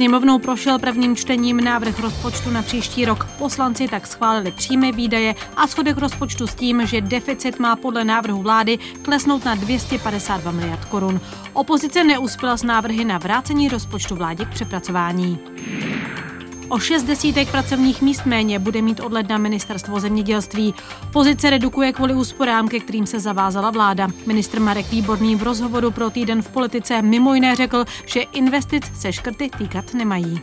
Sněmovnou 0.00 0.38
prošel 0.38 0.78
prvním 0.78 1.16
čtením 1.16 1.60
návrh 1.64 2.00
rozpočtu 2.00 2.50
na 2.50 2.62
příští 2.62 3.04
rok. 3.04 3.26
Poslanci 3.38 3.88
tak 3.88 4.06
schválili 4.06 4.52
příjmy, 4.52 4.92
výdaje 4.92 5.34
a 5.56 5.66
schodek 5.66 5.98
rozpočtu 5.98 6.46
s 6.46 6.54
tím, 6.54 6.86
že 6.86 7.00
deficit 7.00 7.58
má 7.58 7.76
podle 7.76 8.04
návrhu 8.04 8.42
vlády 8.42 8.78
klesnout 9.02 9.44
na 9.44 9.54
252 9.54 10.52
miliard 10.52 10.84
korun. 10.84 11.20
Opozice 11.52 12.04
neuspěla 12.04 12.56
s 12.56 12.62
návrhy 12.62 13.04
na 13.04 13.18
vrácení 13.18 13.68
rozpočtu 13.68 14.14
vládě 14.16 14.44
k 14.44 14.50
přepracování. 14.50 15.38
O 16.70 16.78
šest 16.78 17.02
desítek 17.02 17.50
pracovních 17.50 18.02
míst 18.02 18.26
méně 18.26 18.58
bude 18.58 18.82
mít 18.82 19.00
od 19.00 19.12
ledna 19.12 19.38
ministerstvo 19.38 20.00
zemědělství. 20.00 20.74
Pozice 21.12 21.50
redukuje 21.50 21.92
kvůli 21.92 22.14
úsporám, 22.14 22.68
ke 22.68 22.80
kterým 22.80 23.06
se 23.06 23.20
zavázala 23.20 23.70
vláda. 23.70 24.08
Ministr 24.26 24.60
Marek 24.60 24.90
Výborný 24.90 25.36
v 25.36 25.42
rozhovoru 25.42 25.90
pro 25.90 26.10
týden 26.10 26.42
v 26.42 26.48
politice 26.48 27.02
mimo 27.02 27.34
jiné 27.34 27.56
řekl, 27.56 27.84
že 28.06 28.20
investic 28.20 28.84
se 29.00 29.12
škrty 29.12 29.50
týkat 29.58 29.94
nemají. 29.94 30.40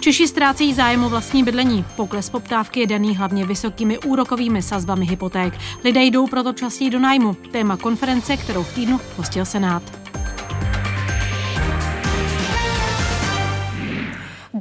Češi 0.00 0.28
ztrácejí 0.28 0.74
zájem 0.74 1.04
o 1.04 1.08
vlastní 1.08 1.44
bydlení. 1.44 1.84
Pokles 1.96 2.30
poptávky 2.30 2.80
je 2.80 2.86
daný 2.86 3.16
hlavně 3.16 3.46
vysokými 3.46 3.98
úrokovými 3.98 4.62
sazbami 4.62 5.06
hypoték. 5.06 5.54
Lidé 5.84 6.02
jdou 6.02 6.26
proto 6.26 6.52
častěji 6.52 6.90
do 6.90 6.98
nájmu. 6.98 7.34
Téma 7.34 7.76
konference, 7.76 8.36
kterou 8.36 8.62
v 8.62 8.74
týdnu 8.74 9.00
hostil 9.16 9.44
Senát. 9.44 9.82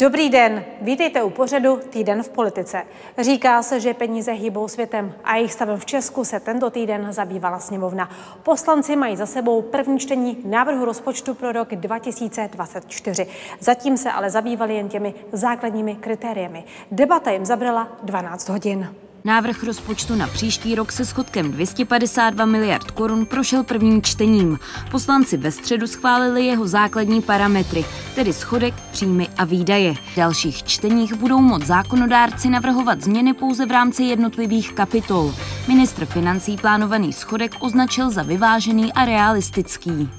Dobrý 0.03 0.29
den, 0.29 0.63
vítejte 0.81 1.23
u 1.23 1.29
pořadu 1.29 1.79
Týden 1.89 2.23
v 2.23 2.29
politice. 2.29 2.83
Říká 3.17 3.63
se, 3.63 3.79
že 3.79 3.93
peníze 3.93 4.31
hýbou 4.31 4.67
světem 4.67 5.13
a 5.23 5.35
jejich 5.35 5.53
stavem 5.53 5.79
v 5.79 5.85
Česku 5.85 6.25
se 6.25 6.39
tento 6.39 6.69
týden 6.69 7.13
zabývala 7.13 7.59
sněmovna. 7.59 8.09
Poslanci 8.43 8.95
mají 8.95 9.15
za 9.15 9.25
sebou 9.25 9.61
první 9.61 9.99
čtení 9.99 10.37
návrhu 10.45 10.85
rozpočtu 10.85 11.33
pro 11.33 11.51
rok 11.51 11.75
2024. 11.75 13.27
Zatím 13.59 13.97
se 13.97 14.11
ale 14.11 14.29
zabývali 14.29 14.75
jen 14.75 14.89
těmi 14.89 15.13
základními 15.31 15.95
kritériemi. 15.95 16.63
Debata 16.91 17.31
jim 17.31 17.45
zabrala 17.45 17.87
12 18.03 18.49
hodin. 18.49 18.95
Návrh 19.25 19.63
rozpočtu 19.63 20.15
na 20.15 20.27
příští 20.27 20.75
rok 20.75 20.91
se 20.91 21.05
schodkem 21.05 21.51
252 21.51 22.45
miliard 22.45 22.91
korun 22.91 23.25
prošel 23.25 23.63
prvním 23.63 24.01
čtením. 24.01 24.59
Poslanci 24.91 25.37
ve 25.37 25.51
středu 25.51 25.87
schválili 25.87 26.45
jeho 26.45 26.67
základní 26.67 27.21
parametry, 27.21 27.85
tedy 28.15 28.33
schodek, 28.33 28.73
příjmy 28.91 29.27
a 29.37 29.45
výdaje. 29.45 29.93
V 29.93 30.15
dalších 30.15 30.63
čteních 30.63 31.13
budou 31.13 31.41
moct 31.41 31.65
zákonodárci 31.65 32.49
navrhovat 32.49 33.01
změny 33.01 33.33
pouze 33.33 33.65
v 33.65 33.71
rámci 33.71 34.03
jednotlivých 34.03 34.73
kapitol. 34.73 35.35
Ministr 35.67 36.05
financí 36.05 36.57
plánovaný 36.57 37.13
schodek 37.13 37.51
označil 37.59 38.09
za 38.09 38.23
vyvážený 38.23 38.93
a 38.93 39.05
realistický. 39.05 40.09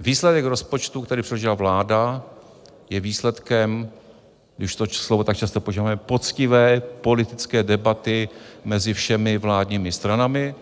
Výsledek 0.00 0.44
rozpočtu, 0.44 1.02
který 1.02 1.22
předložila 1.22 1.54
vláda, 1.54 2.22
je 2.90 3.00
výsledkem 3.00 3.88
když 4.56 4.76
to 4.76 4.86
slovo 4.86 5.24
tak 5.24 5.36
často 5.36 5.60
používáme, 5.60 5.96
poctivé 5.96 6.80
politické 6.80 7.62
debaty 7.62 8.28
mezi 8.64 8.94
všemi 8.94 9.38
vládními 9.38 9.92
stranami. 9.92 10.54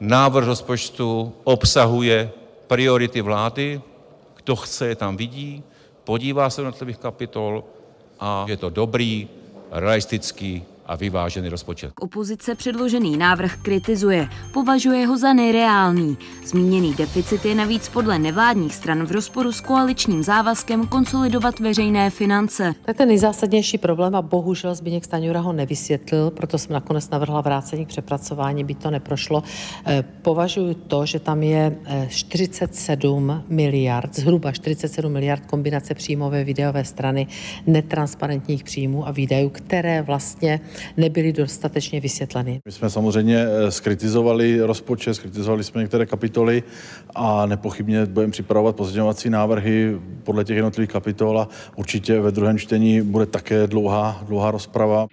Návrh 0.00 0.46
rozpočtu 0.46 1.32
obsahuje 1.44 2.30
priority 2.66 3.20
vlády, 3.20 3.80
kdo 4.36 4.56
chce, 4.56 4.86
je 4.86 4.96
tam 4.96 5.16
vidí, 5.16 5.62
podívá 6.04 6.50
se 6.50 6.60
do 6.60 6.66
jednotlivých 6.66 6.98
kapitol 6.98 7.64
a 8.20 8.44
je 8.48 8.56
to 8.56 8.70
dobrý, 8.70 9.28
realistický 9.70 10.64
a 10.86 10.96
vyvážený 10.96 11.48
rozpočet. 11.48 11.92
Opozice 12.00 12.54
předložený 12.54 13.16
návrh 13.16 13.56
kritizuje, 13.62 14.28
považuje 14.52 15.06
ho 15.06 15.18
za 15.18 15.32
nereálný. 15.32 16.16
Zmíněný 16.46 16.94
deficit 16.94 17.44
je 17.44 17.54
navíc 17.54 17.88
podle 17.88 18.18
nevládních 18.18 18.74
stran 18.74 19.06
v 19.06 19.12
rozporu 19.12 19.52
s 19.52 19.60
koaličním 19.60 20.22
závazkem 20.22 20.86
konsolidovat 20.86 21.60
veřejné 21.60 22.10
finance. 22.10 22.74
Tak 22.84 22.96
ten 22.96 23.08
nejzásadnější 23.08 23.78
problém, 23.78 24.14
a 24.14 24.22
bohužel 24.22 24.74
Zbigněk 24.74 25.04
Staňura 25.04 25.40
ho 25.40 25.52
nevysvětlil, 25.52 26.30
proto 26.30 26.58
jsem 26.58 26.72
nakonec 26.72 27.10
navrhla 27.10 27.40
vrácení 27.40 27.84
k 27.84 27.88
přepracování, 27.88 28.64
by 28.64 28.74
to 28.74 28.90
neprošlo. 28.90 29.42
Eh, 29.86 30.04
považuji 30.22 30.74
to, 30.74 31.06
že 31.06 31.20
tam 31.20 31.42
je 31.42 31.78
47 32.08 33.30
eh, 33.30 33.42
miliard, 33.48 34.14
zhruba 34.16 34.52
47 34.52 35.12
miliard 35.12 35.46
kombinace 35.46 35.94
příjmové 35.94 36.44
videové 36.44 36.84
strany 36.84 37.26
netransparentních 37.66 38.64
příjmů 38.64 39.08
a 39.08 39.10
výdajů, 39.10 39.48
které 39.48 40.02
vlastně 40.02 40.60
nebyly 40.96 41.32
dostatečně 41.32 42.00
vysvětleny. 42.00 42.60
My 42.66 42.72
jsme 42.72 42.90
samozřejmě 42.90 43.46
eh, 43.46 43.70
skritizovali 43.70 44.60
rozpočet, 44.60 45.14
skritizovali 45.14 45.64
jsme 45.64 45.80
některé 45.80 46.06
kapitoly 46.06 46.62
a 47.14 47.46
nepochybně 47.46 48.06
budeme 48.06 48.32
připravovat 48.32 48.76
pozměňovací 48.76 49.30
návrhy 49.30 50.00
podle 50.24 50.44
těch 50.44 50.56
jednotlivých 50.56 50.90
kapitol 50.90 51.40
a 51.40 51.48
určitě 51.76 52.20
ve 52.20 52.30
druhém 52.30 52.58
čtení 52.58 53.02
bude 53.02 53.26
také 53.26 53.66
dlouhá, 53.66 54.24
dlouhá 54.28 54.50
rozprava. 54.50 55.06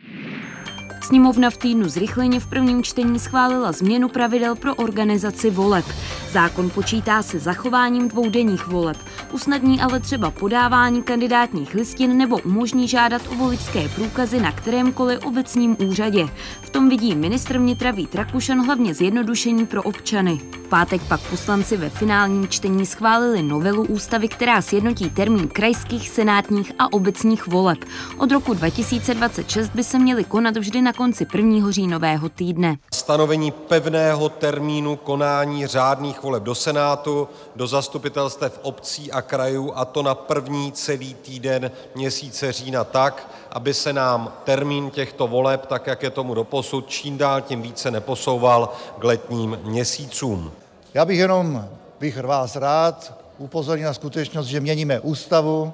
Sněmovna 1.01 1.49
v 1.49 1.57
týdnu 1.57 1.89
zrychleně 1.89 2.39
v 2.39 2.47
prvním 2.47 2.83
čtení 2.83 3.19
schválila 3.19 3.71
změnu 3.71 4.09
pravidel 4.09 4.55
pro 4.55 4.75
organizaci 4.75 5.49
voleb. 5.49 5.85
Zákon 6.31 6.69
počítá 6.69 7.23
se 7.23 7.39
zachováním 7.39 8.07
dvoudenních 8.07 8.67
voleb, 8.67 8.97
usnadní 9.31 9.81
ale 9.81 9.99
třeba 9.99 10.31
podávání 10.31 11.03
kandidátních 11.03 11.73
listin 11.73 12.17
nebo 12.17 12.37
umožní 12.37 12.87
žádat 12.87 13.21
o 13.31 13.35
voličské 13.35 13.89
průkazy 13.89 14.39
na 14.39 14.51
kterémkoliv 14.51 15.25
obecním 15.25 15.77
úřadě. 15.87 16.29
V 16.61 16.69
tom 16.69 16.89
vidí 16.89 17.15
ministr 17.15 17.57
vnitra 17.57 17.91
Vít 17.91 18.15
Rakušan 18.15 18.65
hlavně 18.65 18.93
zjednodušení 18.93 19.65
pro 19.65 19.83
občany. 19.83 20.41
V 20.65 20.67
pátek 20.67 21.01
pak 21.07 21.21
poslanci 21.21 21.77
ve 21.77 21.89
finálním 21.89 22.47
čtení 22.47 22.85
schválili 22.85 23.43
novelu 23.43 23.83
ústavy, 23.83 24.27
která 24.27 24.61
sjednotí 24.61 25.09
termín 25.09 25.47
krajských, 25.47 26.09
senátních 26.09 26.71
a 26.79 26.93
obecních 26.93 27.47
voleb. 27.47 27.85
Od 28.17 28.31
roku 28.31 28.53
2026 28.53 29.69
by 29.69 29.83
se 29.83 29.99
měly 29.99 30.23
konat 30.23 30.57
vždy 30.57 30.81
na 30.81 30.90
konci 30.93 31.25
prvního 31.25 31.71
říjnového 31.71 32.29
týdne. 32.29 32.75
Stanovení 32.93 33.51
pevného 33.51 34.29
termínu 34.29 34.95
konání 34.95 35.67
řádných 35.67 36.23
voleb 36.23 36.43
do 36.43 36.55
Senátu, 36.55 37.27
do 37.55 37.67
zastupitelstev 37.67 38.59
obcí 38.61 39.11
a 39.11 39.21
krajů, 39.21 39.73
a 39.75 39.85
to 39.85 40.03
na 40.03 40.15
první 40.15 40.71
celý 40.71 41.13
týden 41.13 41.71
měsíce 41.95 42.51
října 42.51 42.83
tak, 42.83 43.29
aby 43.51 43.73
se 43.73 43.93
nám 43.93 44.33
termín 44.43 44.89
těchto 44.89 45.27
voleb, 45.27 45.65
tak 45.65 45.87
jak 45.87 46.03
je 46.03 46.09
tomu 46.09 46.33
doposud, 46.33 46.89
čím 46.89 47.17
dál 47.17 47.41
tím 47.41 47.61
více 47.61 47.91
neposouval 47.91 48.69
k 48.99 49.03
letním 49.03 49.59
měsícům. 49.63 50.51
Já 50.93 51.05
bych 51.05 51.19
jenom 51.19 51.67
bych 51.99 52.21
vás 52.21 52.55
rád 52.55 53.13
upozornil 53.37 53.87
na 53.87 53.93
skutečnost, 53.93 54.47
že 54.47 54.59
měníme 54.59 54.99
ústavu, 54.99 55.73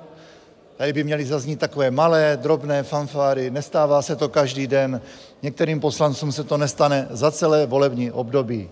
tady 0.77 0.93
by 0.93 1.03
měly 1.03 1.25
zaznít 1.25 1.59
takové 1.59 1.91
malé, 1.91 2.37
drobné 2.41 2.83
fanfáry, 2.83 3.51
nestává 3.51 4.01
se 4.01 4.15
to 4.15 4.29
každý 4.29 4.67
den, 4.67 5.01
některým 5.41 5.79
poslancům 5.79 6.31
se 6.31 6.43
to 6.43 6.57
nestane 6.57 7.07
za 7.09 7.31
celé 7.31 7.65
volební 7.65 8.11
období. 8.11 8.69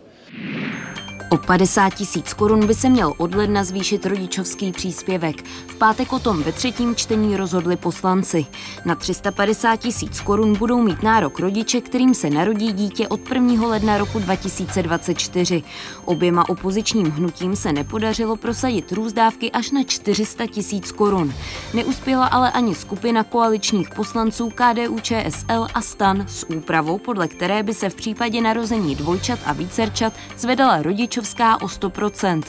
O 1.29 1.37
50 1.37 1.93
tisíc 1.93 2.33
korun 2.33 2.67
by 2.67 2.73
se 2.73 2.89
měl 2.89 3.13
od 3.17 3.35
ledna 3.35 3.63
zvýšit 3.63 4.05
rodičovský 4.05 4.71
příspěvek. 4.71 5.43
V 5.67 5.75
pátek 5.75 6.13
o 6.13 6.19
tom 6.19 6.43
ve 6.43 6.51
třetím 6.51 6.95
čtení 6.95 7.37
rozhodli 7.37 7.75
poslanci. 7.75 8.45
Na 8.85 8.95
350 8.95 9.75
tisíc 9.75 10.21
korun 10.21 10.57
budou 10.57 10.81
mít 10.81 11.03
nárok 11.03 11.39
rodiče, 11.39 11.81
kterým 11.81 12.13
se 12.13 12.29
narodí 12.29 12.71
dítě 12.71 13.07
od 13.07 13.31
1. 13.31 13.67
ledna 13.67 13.97
roku 13.97 14.19
2024. 14.19 15.63
Oběma 16.05 16.49
opozičním 16.49 17.11
hnutím 17.11 17.55
se 17.55 17.73
nepodařilo 17.73 18.35
prosadit 18.35 18.91
růst 18.91 19.13
dávky 19.13 19.51
až 19.51 19.71
na 19.71 19.83
400 19.83 20.47
tisíc 20.47 20.91
korun. 20.91 21.33
Neuspěla 21.73 22.25
ale 22.25 22.51
ani 22.51 22.75
skupina 22.75 23.23
koaličních 23.23 23.89
poslanců 23.89 24.49
KDU, 24.49 24.99
ČSL 24.99 25.67
a 25.73 25.81
STAN 25.81 26.25
s 26.27 26.49
úpravou, 26.49 26.97
podle 26.97 27.27
které 27.27 27.63
by 27.63 27.73
se 27.73 27.89
v 27.89 27.95
případě 27.95 28.41
narození 28.41 28.95
dvojčat 28.95 29.39
a 29.45 29.53
vícerčat 29.53 30.13
zvedala 30.37 30.81
rodičovská 30.81 31.14
rodičovská 31.15 31.61
o 31.61 31.65
100%. 31.65 32.43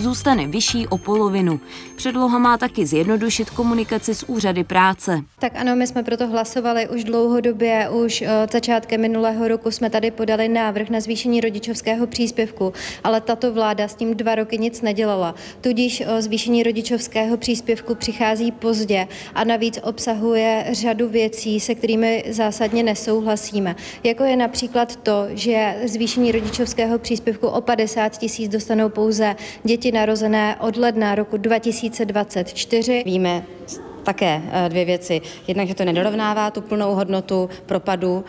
Zůstane 0.00 0.46
vyšší 0.46 0.86
o 0.86 0.98
polovinu. 0.98 1.60
Předloha 1.96 2.38
má 2.38 2.58
taky 2.58 2.86
zjednodušit 2.86 3.50
komunikaci 3.50 4.14
s 4.14 4.28
úřady 4.28 4.64
práce. 4.64 5.20
Tak 5.38 5.52
ano, 5.56 5.76
my 5.76 5.86
jsme 5.86 6.02
proto 6.02 6.28
hlasovali 6.28 6.88
už 6.88 7.04
dlouhodobě, 7.04 7.88
už 7.88 8.22
eh, 8.22 8.46
začátkem 8.52 9.00
minulého 9.00 9.48
roku 9.48 9.70
jsme 9.70 9.90
tady 9.90 10.10
podali 10.10 10.48
návrh 10.48 10.90
na 10.90 11.00
zvýšení 11.00 11.40
rodičovského 11.40 12.06
příspěvku, 12.06 12.72
ale 13.04 13.20
tato 13.20 13.52
vláda 13.52 13.88
s 13.88 13.94
tím 13.94 14.14
dva 14.14 14.34
roky 14.34 14.58
nic 14.58 14.82
nedělala. 14.82 15.34
Tudíž 15.60 16.02
eh, 16.06 16.22
zvýšení 16.22 16.62
rodičovského 16.62 17.36
příspěvku 17.36 17.94
přichází 17.94 18.52
pozdě 18.52 19.08
a 19.34 19.44
navíc 19.44 19.78
obsahuje 19.82 20.66
řadu 20.72 21.08
věcí, 21.08 21.60
se 21.60 21.74
kterými 21.74 22.24
zásadně 22.30 22.82
nesouhlasíme. 22.82 23.76
Jako 24.04 24.24
je 24.24 24.36
například 24.36 24.96
to, 24.96 25.26
že 25.30 25.76
zvýšení 25.84 26.32
rodičovského 26.32 26.98
příspěvku 26.98 27.46
o 27.46 27.60
50 27.60 28.11
tisíc 28.18 28.52
dostanou 28.52 28.88
pouze 28.88 29.36
děti 29.64 29.92
narozené 29.92 30.56
od 30.60 30.76
ledna 30.76 31.14
roku 31.14 31.36
2024. 31.36 33.02
Víme 33.06 33.44
také 34.02 34.42
dvě 34.68 34.84
věci. 34.84 35.20
Jednak, 35.48 35.68
že 35.68 35.74
to 35.74 35.84
nedorovnává 35.84 36.50
tu 36.50 36.60
plnou 36.60 36.94
hodnotu 36.94 37.48
propadu, 37.66 38.24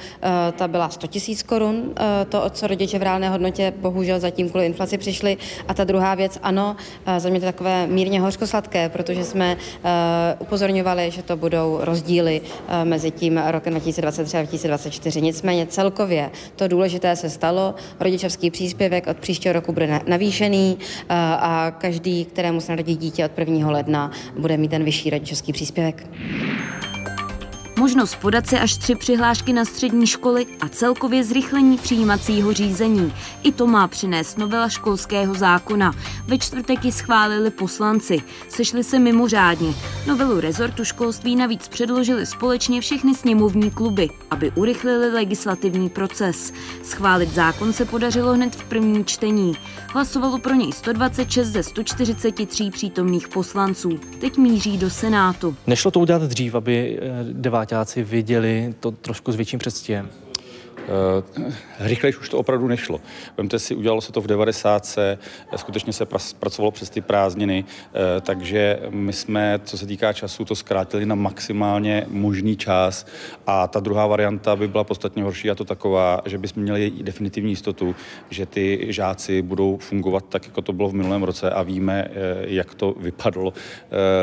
ta 0.55 0.67
byla 0.67 0.89
100 0.89 1.07
tisíc 1.07 1.43
korun, 1.43 1.93
to, 2.29 2.43
o 2.43 2.49
co 2.49 2.67
rodiče 2.67 2.99
v 2.99 3.03
reálné 3.03 3.29
hodnotě 3.29 3.73
bohužel 3.77 4.19
zatím 4.19 4.49
kvůli 4.49 4.65
inflaci 4.65 4.97
přišli. 4.97 5.37
A 5.67 5.73
ta 5.73 5.83
druhá 5.83 6.15
věc, 6.15 6.39
ano, 6.43 6.75
za 7.17 7.29
mě 7.29 7.39
to 7.39 7.45
takové 7.45 7.87
mírně 7.87 8.21
hořkosladké, 8.21 8.89
protože 8.89 9.23
jsme 9.23 9.57
upozorňovali, 10.39 11.11
že 11.11 11.23
to 11.23 11.37
budou 11.37 11.77
rozdíly 11.81 12.41
mezi 12.83 13.11
tím 13.11 13.41
rokem 13.47 13.73
2023 13.73 14.37
a 14.37 14.41
2024. 14.41 15.21
Nicméně 15.21 15.67
celkově 15.67 16.31
to 16.55 16.67
důležité 16.67 17.15
se 17.15 17.29
stalo. 17.29 17.75
Rodičovský 17.99 18.51
příspěvek 18.51 19.07
od 19.07 19.17
příštího 19.17 19.53
roku 19.53 19.73
bude 19.73 20.01
navýšený 20.07 20.77
a 21.09 21.71
každý, 21.77 22.25
kterému 22.25 22.61
se 22.61 22.71
narodí 22.71 22.95
dítě 22.95 23.25
od 23.25 23.31
1. 23.37 23.71
ledna, 23.71 24.11
bude 24.37 24.57
mít 24.57 24.71
ten 24.71 24.83
vyšší 24.83 25.09
rodičovský 25.09 25.53
příspěvek 25.53 25.62
przyspěvek. 25.63 26.03
Možnost 27.83 28.15
podat 28.15 28.47
se 28.47 28.59
až 28.59 28.77
tři 28.77 28.95
přihlášky 28.95 29.53
na 29.53 29.65
střední 29.65 30.07
školy 30.07 30.45
a 30.61 30.69
celkově 30.69 31.23
zrychlení 31.23 31.77
přijímacího 31.77 32.53
řízení. 32.53 33.13
I 33.43 33.51
to 33.51 33.67
má 33.67 33.87
přinést 33.87 34.37
novela 34.37 34.69
školského 34.69 35.33
zákona. 35.33 35.93
Ve 36.27 36.37
čtvrtek 36.37 36.85
ji 36.85 36.91
schválili 36.91 37.49
poslanci. 37.49 38.21
Sešli 38.49 38.83
se 38.83 38.99
mimořádně. 38.99 39.73
Novelu 40.07 40.39
rezortu 40.39 40.85
školství 40.85 41.35
navíc 41.35 41.67
předložili 41.67 42.25
společně 42.25 42.81
všechny 42.81 43.15
sněmovní 43.15 43.71
kluby, 43.71 44.09
aby 44.31 44.51
urychlili 44.51 45.13
legislativní 45.13 45.89
proces. 45.89 46.53
Schválit 46.83 47.33
zákon 47.33 47.73
se 47.73 47.85
podařilo 47.85 48.33
hned 48.33 48.55
v 48.55 48.63
prvním 48.63 49.05
čtení. 49.05 49.57
Hlasovalo 49.93 50.37
pro 50.37 50.53
něj 50.53 50.71
126 50.71 51.47
ze 51.47 51.63
143 51.63 52.71
přítomných 52.71 53.27
poslanců. 53.27 53.99
Teď 54.21 54.37
míří 54.37 54.77
do 54.77 54.89
Senátu. 54.89 55.55
Nešlo 55.67 55.91
to 55.91 55.99
udělat 55.99 56.21
dřív, 56.21 56.55
aby 56.55 56.99
eh, 57.01 57.23
devátáci 57.73 58.03
viděli 58.03 58.75
to 58.79 58.91
trošku 58.91 59.31
s 59.31 59.35
větším 59.35 59.59
předstihem? 59.59 60.09
Uh, 60.83 61.43
rychlejš 61.79 62.17
už 62.17 62.29
to 62.29 62.37
opravdu 62.37 62.67
nešlo. 62.67 62.99
Vemte 63.37 63.59
si, 63.59 63.75
udělalo 63.75 64.01
se 64.01 64.11
to 64.11 64.21
v 64.21 64.27
90. 64.27 64.95
skutečně 65.55 65.93
se 65.93 66.05
pracovalo 66.39 66.71
přes 66.71 66.89
ty 66.89 67.01
prázdniny, 67.01 67.63
uh, 67.63 67.99
takže 68.21 68.79
my 68.89 69.13
jsme, 69.13 69.59
co 69.63 69.77
se 69.77 69.85
týká 69.85 70.13
času, 70.13 70.45
to 70.45 70.55
zkrátili 70.55 71.05
na 71.05 71.15
maximálně 71.15 72.05
možný 72.09 72.57
čas 72.57 73.05
a 73.47 73.67
ta 73.67 73.79
druhá 73.79 74.07
varianta 74.07 74.55
by 74.55 74.67
byla 74.67 74.83
podstatně 74.83 75.23
horší 75.23 75.51
a 75.51 75.55
to 75.55 75.65
taková, 75.65 76.21
že 76.25 76.37
bychom 76.37 76.63
měli 76.63 76.91
definitivní 77.01 77.51
jistotu, 77.51 77.95
že 78.29 78.45
ty 78.45 78.85
žáci 78.89 79.41
budou 79.41 79.77
fungovat 79.77 80.25
tak, 80.29 80.45
jako 80.45 80.61
to 80.61 80.73
bylo 80.73 80.89
v 80.89 80.93
minulém 80.93 81.23
roce 81.23 81.49
a 81.49 81.63
víme, 81.63 82.07
jak 82.41 82.75
to 82.75 82.95
vypadlo 82.99 83.53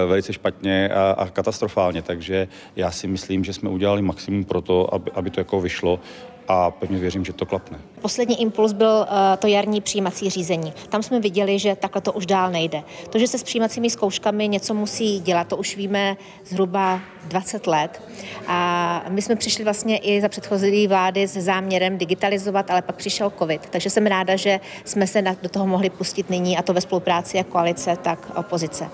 velice 0.07 0.33
špatně 0.33 0.89
a, 0.89 1.11
a 1.11 1.29
katastrofálně, 1.29 2.03
takže 2.03 2.49
já 2.77 2.91
si 2.91 3.07
myslím, 3.07 3.45
že 3.45 3.53
jsme 3.53 3.71
udělali 3.71 4.03
maximum 4.03 4.45
pro 4.45 4.61
to, 4.61 4.95
aby, 4.95 5.11
aby 5.11 5.31
to 5.31 5.41
jako 5.41 5.61
vyšlo 5.61 6.01
a 6.49 6.71
pevně 6.71 6.99
věřím, 6.99 7.25
že 7.25 7.33
to 7.33 7.47
klapne. 7.47 7.79
Poslední 8.01 8.41
impuls 8.43 8.73
byl 8.73 9.07
eh, 9.09 9.37
to 9.37 9.47
jarní 9.47 9.81
přijímací 9.81 10.31
řízení. 10.31 10.73
Tam 10.89 11.03
jsme 11.03 11.21
viděli, 11.21 11.59
že 11.59 11.77
takhle 11.77 12.03
to 12.03 12.13
už 12.13 12.27
dál 12.27 12.51
nejde. 12.51 12.83
To, 13.11 13.19
že 13.19 13.27
se 13.29 13.39
s 13.39 13.43
přijímacími 13.43 13.91
zkouškami 13.91 14.49
něco 14.49 14.75
musí 14.75 15.21
dělat, 15.21 15.49
to 15.49 15.57
už 15.57 15.77
víme 15.77 16.17
zhruba 16.45 17.01
20 17.25 17.67
let. 17.67 18.03
A 18.47 19.05
my 19.09 19.23
jsme 19.23 19.37
přišli 19.37 19.65
vlastně 19.65 19.99
i 19.99 20.21
za 20.21 20.29
předchozí 20.29 20.87
vlády 20.87 21.27
s 21.27 21.37
záměrem 21.37 21.99
digitalizovat, 21.99 22.71
ale 22.71 22.83
pak 22.83 22.97
přišel 22.97 23.33
covid. 23.39 23.67
Takže 23.71 23.91
jsem 23.91 24.07
ráda, 24.07 24.37
že 24.37 24.61
jsme 24.85 25.07
se 25.07 25.23
do 25.43 25.49
toho 25.49 25.67
mohli 25.67 25.91
pustit 25.91 26.31
nyní 26.31 26.59
a 26.59 26.63
to 26.63 26.73
ve 26.73 26.81
spolupráci 26.81 27.37
jak 27.37 27.47
koalice, 27.47 27.97
tak 28.03 28.31
opozice. 28.37 28.91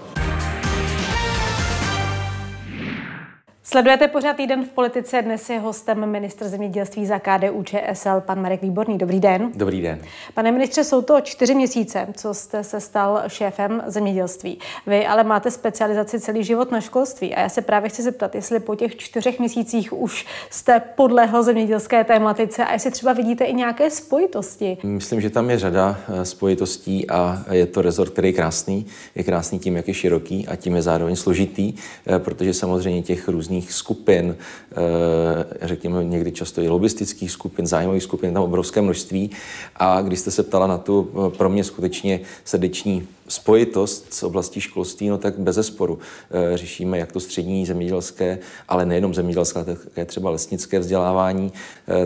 Sledujete 3.69 4.09
pořád 4.09 4.37
týden 4.37 4.65
v 4.65 4.69
politice. 4.69 5.23
Dnes 5.23 5.51
je 5.51 5.59
hostem 5.59 6.07
ministr 6.07 6.49
zemědělství 6.49 7.07
za 7.07 7.19
KDU 7.19 7.63
ČSL, 7.63 8.21
pan 8.21 8.43
Marek 8.43 8.63
Výborný. 8.63 8.99
Dobrý 8.99 9.21
den. 9.21 9.51
Dobrý 9.55 9.83
den. 9.83 9.99
Pane 10.35 10.53
ministře, 10.53 10.85
jsou 10.85 11.03
to 11.03 11.21
čtyři 11.21 11.55
měsíce, 11.55 12.07
co 12.17 12.35
jste 12.35 12.65
se 12.65 12.81
stal 12.81 13.23
šéfem 13.27 13.83
zemědělství. 13.87 14.59
Vy 14.87 15.07
ale 15.07 15.25
máte 15.25 15.51
specializaci 15.51 16.21
celý 16.21 16.45
život 16.45 16.71
na 16.71 16.81
školství. 16.81 17.35
A 17.35 17.41
já 17.41 17.49
se 17.49 17.63
právě 17.63 17.89
chci 17.89 18.03
zeptat, 18.03 18.35
jestli 18.35 18.61
po 18.61 18.75
těch 18.75 18.97
čtyřech 18.97 19.39
měsících 19.39 19.93
už 19.93 20.27
jste 20.51 20.83
podlehl 20.95 21.43
zemědělské 21.43 22.05
tématice 22.05 22.65
a 22.65 22.73
jestli 22.73 22.91
třeba 22.91 23.13
vidíte 23.13 23.45
i 23.45 23.55
nějaké 23.55 23.91
spojitosti. 23.91 24.79
Myslím, 24.83 25.21
že 25.21 25.31
tam 25.31 25.51
je 25.51 25.59
řada 25.59 25.99
eh, 26.09 26.25
spojitostí 26.25 27.11
a 27.11 27.45
je 27.51 27.67
to 27.67 27.83
rezort, 27.83 28.13
který 28.13 28.29
je 28.29 28.33
krásný. 28.33 28.87
Je 29.15 29.25
krásný 29.25 29.59
tím, 29.59 29.77
jak 29.77 29.89
je 29.89 29.95
široký 29.95 30.49
a 30.49 30.57
tím 30.57 30.77
je 30.77 30.83
zároveň 30.83 31.17
složitý, 31.17 31.75
eh, 32.07 32.19
protože 32.19 32.55
samozřejmě 32.55 33.03
těch 33.03 33.29
různých 33.29 33.56
různých 33.57 33.73
skupin, 33.73 34.37
eh, 34.37 35.67
řekněme 35.67 36.05
někdy 36.05 36.33
často 36.33 36.63
i 36.63 36.69
lobistických 36.69 37.31
skupin, 37.31 37.67
zájmových 37.67 38.03
skupin, 38.03 38.35
tam 38.35 38.43
obrovské 38.43 38.83
množství. 38.83 39.31
A 39.77 40.03
když 40.03 40.19
jste 40.19 40.31
se 40.31 40.43
ptala 40.43 40.67
na 40.67 40.79
tu 40.79 41.09
eh, 41.09 41.37
pro 41.37 41.49
mě 41.49 41.65
skutečně 41.65 42.21
srdeční 42.45 43.09
spojitost 43.29 44.15
s 44.15 44.23
oblastí 44.23 44.61
školství, 44.61 45.09
no 45.09 45.19
tak 45.19 45.39
bez 45.39 45.55
zesporu 45.55 45.99
eh, 45.99 46.57
řešíme 46.57 46.99
jak 46.99 47.13
to 47.13 47.21
střední 47.21 47.67
zemědělské, 47.67 48.39
ale 48.69 48.87
nejenom 48.87 49.15
zemědělské, 49.15 49.65
také 49.65 50.05
třeba 50.05 50.31
lesnické 50.31 50.79
vzdělávání, 50.79 51.53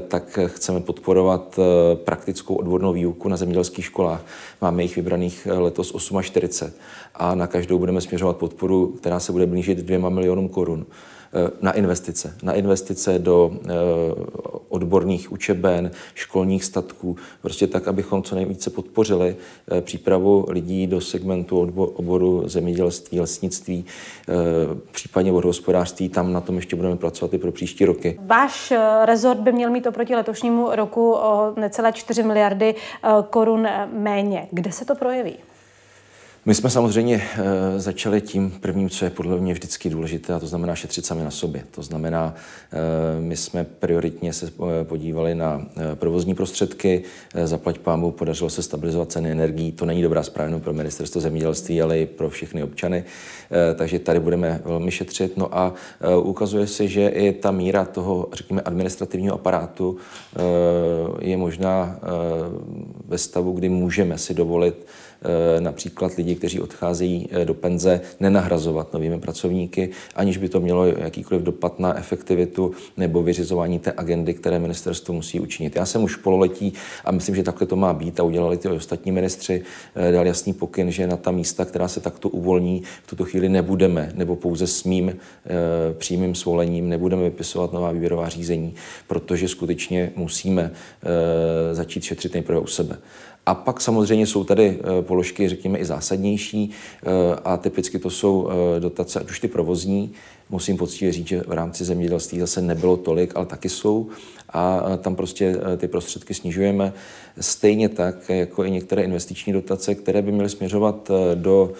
tak 0.08 0.38
chceme 0.46 0.80
podporovat 0.80 1.58
praktickou 2.04 2.54
odbornou 2.54 2.92
výuku 2.92 3.28
na 3.28 3.36
zemědělských 3.36 3.84
školách. 3.84 4.24
Máme 4.60 4.82
jich 4.82 4.96
vybraných 4.96 5.48
letos 5.50 5.92
48 6.20 6.72
a 7.14 7.34
na 7.34 7.46
každou 7.46 7.78
budeme 7.78 8.00
směřovat 8.00 8.36
podporu, 8.36 8.86
která 9.00 9.20
se 9.20 9.32
bude 9.32 9.46
blížit 9.46 9.78
dvěma 9.78 10.08
milionům 10.08 10.48
korun. 10.48 10.86
Eh, 11.32 11.50
na 11.60 11.72
investice. 11.72 12.34
Na 12.42 12.52
investice 12.52 13.18
do 13.18 13.50
eh, 13.54 13.70
odborných 14.68 15.32
učeben, 15.32 15.90
školních 16.14 16.64
statků, 16.64 17.16
prostě 17.42 17.66
tak, 17.66 17.88
abychom 17.88 18.22
co 18.22 18.34
nejvíce 18.34 18.70
podpořili 18.70 19.36
eh, 19.70 19.80
přípravu 19.80 20.46
lidí 20.48 20.86
do 20.86 21.00
segmentu 21.00 21.72
oboru 21.94 22.48
zemědělství, 22.48 23.20
lesnictví, 23.20 23.84
případně 24.90 25.32
vodohospodářství. 25.32 26.08
Tam 26.08 26.32
na 26.32 26.40
tom 26.40 26.56
ještě 26.56 26.76
budeme 26.76 26.96
pracovat 26.96 27.34
i 27.34 27.38
pro 27.38 27.52
příští 27.52 27.84
roky. 27.84 28.20
Váš 28.26 28.72
rezort 29.04 29.40
by 29.40 29.52
měl 29.52 29.70
mít 29.70 29.86
oproti 29.86 30.14
letošnímu 30.14 30.68
roku 30.72 31.12
o 31.12 31.52
necelé 31.56 31.92
4 31.92 32.22
miliardy 32.22 32.74
korun 33.30 33.68
méně. 33.92 34.48
Kde 34.50 34.72
se 34.72 34.84
to 34.84 34.94
projeví? 34.94 35.34
My 36.50 36.54
jsme 36.54 36.70
samozřejmě 36.70 37.22
e, 37.76 37.80
začali 37.80 38.20
tím 38.20 38.50
prvním, 38.60 38.90
co 38.90 39.04
je 39.04 39.10
podle 39.10 39.40
mě 39.40 39.52
vždycky 39.52 39.90
důležité, 39.90 40.34
a 40.34 40.38
to 40.38 40.46
znamená 40.46 40.74
šetřit 40.74 41.06
sami 41.06 41.24
na 41.24 41.30
sobě. 41.30 41.64
To 41.70 41.82
znamená, 41.82 42.34
e, 42.72 43.20
my 43.20 43.36
jsme 43.36 43.64
prioritně 43.64 44.32
se 44.32 44.46
eh, 44.46 44.84
podívali 44.84 45.34
na 45.34 45.66
provozní 45.94 46.34
prostředky, 46.34 47.02
zaplať 47.44 47.78
pámu, 47.78 48.10
podařilo 48.10 48.50
se 48.50 48.62
stabilizovat 48.62 49.12
ceny 49.12 49.30
energií. 49.30 49.72
To 49.72 49.84
není 49.84 50.02
dobrá 50.02 50.22
zpráva 50.22 50.58
pro 50.58 50.72
ministerstvo 50.72 51.20
zemědělství, 51.20 51.82
ale 51.82 51.98
i 51.98 52.06
pro 52.06 52.30
všechny 52.30 52.62
občany. 52.62 53.04
Takže 53.74 53.98
tady 53.98 54.20
budeme 54.20 54.60
velmi 54.64 54.90
šetřit. 54.90 55.36
No 55.36 55.58
a 55.58 55.74
ukazuje 56.22 56.66
se, 56.66 56.88
že 56.88 57.08
i 57.08 57.32
ta 57.32 57.50
míra 57.50 57.84
toho, 57.84 58.28
řekněme, 58.32 58.62
administrativního 58.62 59.34
aparátu 59.34 59.96
je 61.20 61.36
možná 61.36 61.98
ve 63.08 63.18
stavu, 63.18 63.52
kdy 63.52 63.68
můžeme 63.68 64.18
si 64.18 64.34
dovolit 64.34 64.86
Eh, 64.86 65.09
například 65.60 66.14
lidi, 66.14 66.34
kteří 66.34 66.60
odcházejí 66.60 67.28
eh, 67.30 67.44
do 67.44 67.54
penze, 67.54 68.00
nenahrazovat 68.20 68.92
novými 68.92 69.20
pracovníky, 69.20 69.90
aniž 70.14 70.36
by 70.36 70.48
to 70.48 70.60
mělo 70.60 70.86
jakýkoliv 70.86 71.42
dopad 71.42 71.78
na 71.78 71.98
efektivitu 71.98 72.72
nebo 72.96 73.22
vyřizování 73.22 73.78
té 73.78 73.92
agendy, 73.96 74.34
které 74.34 74.58
ministerstvo 74.58 75.14
musí 75.14 75.40
učinit. 75.40 75.76
Já 75.76 75.86
jsem 75.86 76.02
už 76.02 76.16
pololetí 76.16 76.72
a 77.04 77.12
myslím, 77.12 77.34
že 77.34 77.42
takhle 77.42 77.66
to 77.66 77.76
má 77.76 77.92
být 77.92 78.20
a 78.20 78.22
udělali 78.22 78.56
ty 78.56 78.68
ostatní 78.68 79.12
ministři, 79.12 79.62
eh, 79.94 80.12
dal 80.12 80.26
jasný 80.26 80.52
pokyn, 80.52 80.90
že 80.90 81.06
na 81.06 81.16
ta 81.16 81.30
místa, 81.30 81.64
která 81.64 81.88
se 81.88 82.00
takto 82.00 82.28
uvolní, 82.28 82.82
v 83.02 83.10
tuto 83.10 83.24
chvíli 83.24 83.48
nebudeme, 83.48 84.12
nebo 84.14 84.36
pouze 84.36 84.66
s 84.66 84.84
mým 84.84 85.16
přímým 85.98 86.34
svolením 86.34 86.88
nebudeme 86.88 87.22
vypisovat 87.22 87.72
nová 87.72 87.92
výběrová 87.92 88.28
řízení, 88.28 88.74
protože 89.06 89.48
skutečně 89.48 90.12
musíme 90.16 90.72
začít 91.72 92.04
šetřit 92.04 92.34
nejprve 92.34 92.58
u 92.58 92.66
sebe. 92.66 92.98
A 93.46 93.54
pak 93.54 93.80
samozřejmě 93.80 94.26
jsou 94.26 94.44
tady 94.44 94.78
eh, 94.80 95.02
položky, 95.02 95.48
řekněme, 95.48 95.78
i 95.78 95.84
zásadnější 95.84 96.70
eh, 96.70 97.06
a 97.44 97.56
typicky 97.56 97.98
to 97.98 98.10
jsou 98.10 98.50
eh, 98.50 98.80
dotace, 98.80 99.20
ať 99.20 99.30
už 99.30 99.40
ty 99.40 99.48
provozní, 99.48 100.12
musím 100.50 100.76
poctivě 100.76 101.12
říct, 101.12 101.26
že 101.26 101.42
v 101.46 101.52
rámci 101.52 101.84
zemědělství 101.84 102.40
zase 102.40 102.62
nebylo 102.62 102.96
tolik, 102.96 103.32
ale 103.36 103.46
taky 103.46 103.68
jsou 103.68 104.08
a 104.52 104.82
tam 104.98 105.16
prostě 105.16 105.56
ty 105.76 105.88
prostředky 105.88 106.34
snižujeme. 106.34 106.92
Stejně 107.40 107.88
tak 107.88 108.28
jako 108.28 108.64
i 108.64 108.70
některé 108.70 109.02
investiční 109.02 109.52
dotace, 109.52 109.94
které 109.94 110.22
by 110.22 110.32
měly 110.32 110.48
směřovat 110.48 111.10
do 111.34 111.72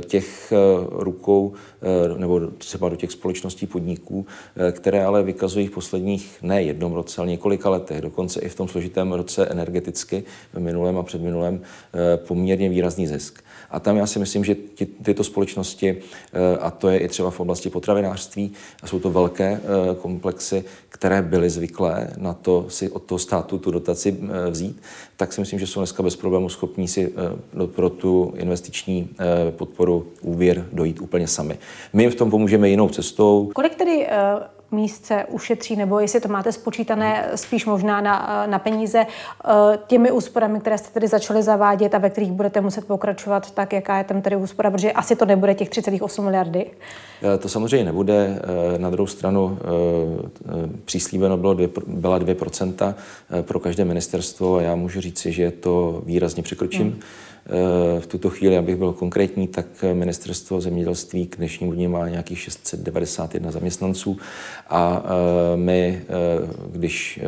těch 0.00 0.52
rukou 0.90 1.52
nebo 2.16 2.40
třeba 2.58 2.88
do 2.88 2.96
těch 2.96 3.12
společností 3.12 3.66
podniků, 3.66 4.26
které 4.72 5.04
ale 5.04 5.22
vykazují 5.22 5.66
v 5.66 5.70
posledních 5.70 6.38
ne 6.42 6.62
jednom 6.62 6.92
roce, 6.92 7.20
ale 7.20 7.30
několika 7.30 7.70
letech, 7.70 8.00
dokonce 8.00 8.40
i 8.40 8.48
v 8.48 8.54
tom 8.54 8.68
složitém 8.68 9.12
roce 9.12 9.46
energeticky 9.46 10.24
v 10.52 10.60
minulém 10.60 10.98
a 10.98 11.02
předminulém 11.02 11.60
poměrně 12.16 12.68
výrazný 12.68 13.06
zisk. 13.06 13.44
A 13.74 13.80
tam 13.80 13.96
já 13.96 14.06
si 14.06 14.18
myslím, 14.18 14.44
že 14.44 14.54
ty, 14.54 14.86
tyto 14.86 15.24
společnosti, 15.24 15.96
a 16.60 16.70
to 16.70 16.88
je 16.88 16.98
i 16.98 17.08
třeba 17.08 17.30
v 17.30 17.40
oblasti 17.40 17.70
potravinářství, 17.70 18.52
a 18.82 18.86
jsou 18.86 19.00
to 19.00 19.10
velké 19.10 19.60
komplexy, 20.02 20.64
které 20.88 21.22
byly 21.22 21.50
zvyklé 21.50 22.10
na 22.16 22.34
to 22.34 22.66
si 22.68 22.90
od 22.90 23.02
toho 23.02 23.18
státu 23.18 23.58
tu 23.58 23.70
dotaci 23.70 24.16
vzít, 24.50 24.82
tak 25.16 25.32
si 25.32 25.40
myslím, 25.40 25.58
že 25.58 25.66
jsou 25.66 25.80
dneska 25.80 26.02
bez 26.02 26.16
problémů 26.16 26.48
schopní 26.48 26.88
si 26.88 27.14
pro 27.66 27.90
tu 27.90 28.32
investiční 28.36 29.08
podporu 29.50 30.06
úvěr 30.22 30.66
dojít 30.72 31.00
úplně 31.00 31.28
sami. 31.28 31.58
My 31.92 32.02
jim 32.02 32.12
v 32.12 32.14
tom 32.14 32.30
pomůžeme 32.30 32.68
jinou 32.68 32.88
cestou. 32.88 33.50
Kolik 33.54 33.74
tedy 33.74 34.06
se 34.86 35.24
ušetří, 35.24 35.76
nebo 35.76 36.00
jestli 36.00 36.20
to 36.20 36.28
máte 36.28 36.52
spočítané 36.52 37.28
spíš 37.34 37.66
možná 37.66 38.00
na, 38.00 38.46
na 38.46 38.58
peníze 38.58 39.06
eh, 39.06 39.48
těmi 39.86 40.12
úsporami, 40.12 40.60
které 40.60 40.78
jste 40.78 40.88
tedy 40.92 41.08
začali 41.08 41.42
zavádět 41.42 41.94
a 41.94 41.98
ve 41.98 42.10
kterých 42.10 42.32
budete 42.32 42.60
muset 42.60 42.86
pokračovat, 42.86 43.50
tak 43.50 43.72
jaká 43.72 43.98
je 43.98 44.04
tam 44.04 44.22
tedy 44.22 44.36
úspora, 44.36 44.70
protože 44.70 44.92
asi 44.92 45.16
to 45.16 45.24
nebude 45.24 45.54
těch 45.54 45.70
3,8 45.70 46.22
miliardy. 46.22 46.66
Eh, 47.34 47.38
to 47.38 47.48
samozřejmě 47.48 47.84
nebude. 47.84 48.40
Eh, 48.74 48.78
na 48.78 48.90
druhou 48.90 49.06
stranu 49.06 49.58
příslíbeno 50.84 51.36
bylo 51.36 51.54
dvě, 51.54 51.68
byla 51.86 52.18
2% 52.18 52.94
pro 53.42 53.60
každé 53.60 53.84
ministerstvo 53.84 54.56
a 54.56 54.62
já 54.62 54.74
můžu 54.74 55.00
říci, 55.00 55.32
že 55.32 55.50
to 55.50 56.02
výrazně 56.06 56.42
překročím. 56.42 56.90
Hmm. 56.90 57.00
Eh, 57.46 58.00
v 58.00 58.06
tuto 58.06 58.30
chvíli, 58.30 58.58
abych 58.58 58.76
byl 58.76 58.92
konkrétní, 58.92 59.48
tak 59.48 59.66
ministerstvo 59.92 60.60
zemědělství 60.60 61.26
k 61.26 61.36
dnešnímu 61.36 61.72
dní 61.72 61.88
má 61.88 62.08
nějakých 62.08 62.40
691 62.40 63.50
zaměstnanců 63.50 64.18
a 64.68 65.02
eh, 65.04 65.56
my, 65.56 66.02
eh, 66.02 66.06
když 66.72 67.20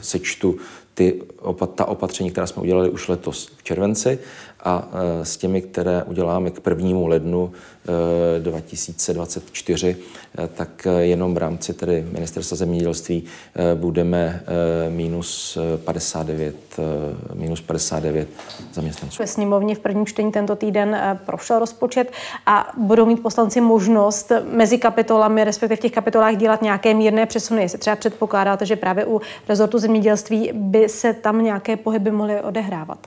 sečtu 0.00 0.56
ty, 0.94 1.22
ta 1.74 1.84
opatření, 1.84 2.30
která 2.30 2.46
jsme 2.46 2.62
udělali 2.62 2.90
už 2.90 3.08
letos 3.08 3.52
v 3.56 3.62
červenci 3.62 4.18
a 4.64 4.88
s 5.22 5.36
těmi, 5.36 5.62
které 5.62 6.02
uděláme 6.02 6.50
k 6.50 6.60
prvnímu 6.60 7.06
lednu 7.06 7.52
2024, 8.38 9.96
tak 10.54 10.86
jenom 10.98 11.34
v 11.34 11.38
rámci 11.38 11.74
tedy 11.74 12.06
ministerstva 12.12 12.56
zemědělství 12.56 13.24
budeme 13.74 14.42
minus 14.88 15.58
59, 15.84 16.56
minus 17.34 17.60
59 17.60 18.28
zaměstnanců. 18.72 19.22
Ve 19.22 19.26
sněmovně 19.26 19.74
v 19.74 19.78
prvním 19.78 20.06
čtení 20.06 20.32
tento 20.32 20.56
týden 20.56 21.18
prošel 21.26 21.58
rozpočet 21.58 22.12
a 22.46 22.72
budou 22.76 23.06
mít 23.06 23.22
poslanci 23.22 23.60
možnost 23.60 24.32
mezi 24.52 24.78
kapitolami, 24.78 25.44
respektive 25.44 25.76
v 25.76 25.80
těch 25.80 25.92
kapitolách 25.92 26.36
dělat 26.36 26.62
nějaké 26.62 26.94
mírné 26.94 27.26
přesuny. 27.26 27.62
Jestli 27.62 27.78
třeba 27.78 27.96
předpokládáte, 27.96 28.66
že 28.66 28.76
právě 28.76 29.06
u 29.06 29.20
rezortu 29.48 29.78
zemědělství 29.78 30.50
by 30.54 30.88
se 30.88 31.12
tam 31.12 31.44
nějaké 31.44 31.76
pohyby 31.76 32.10
mohly 32.10 32.40
odehrávat? 32.40 32.98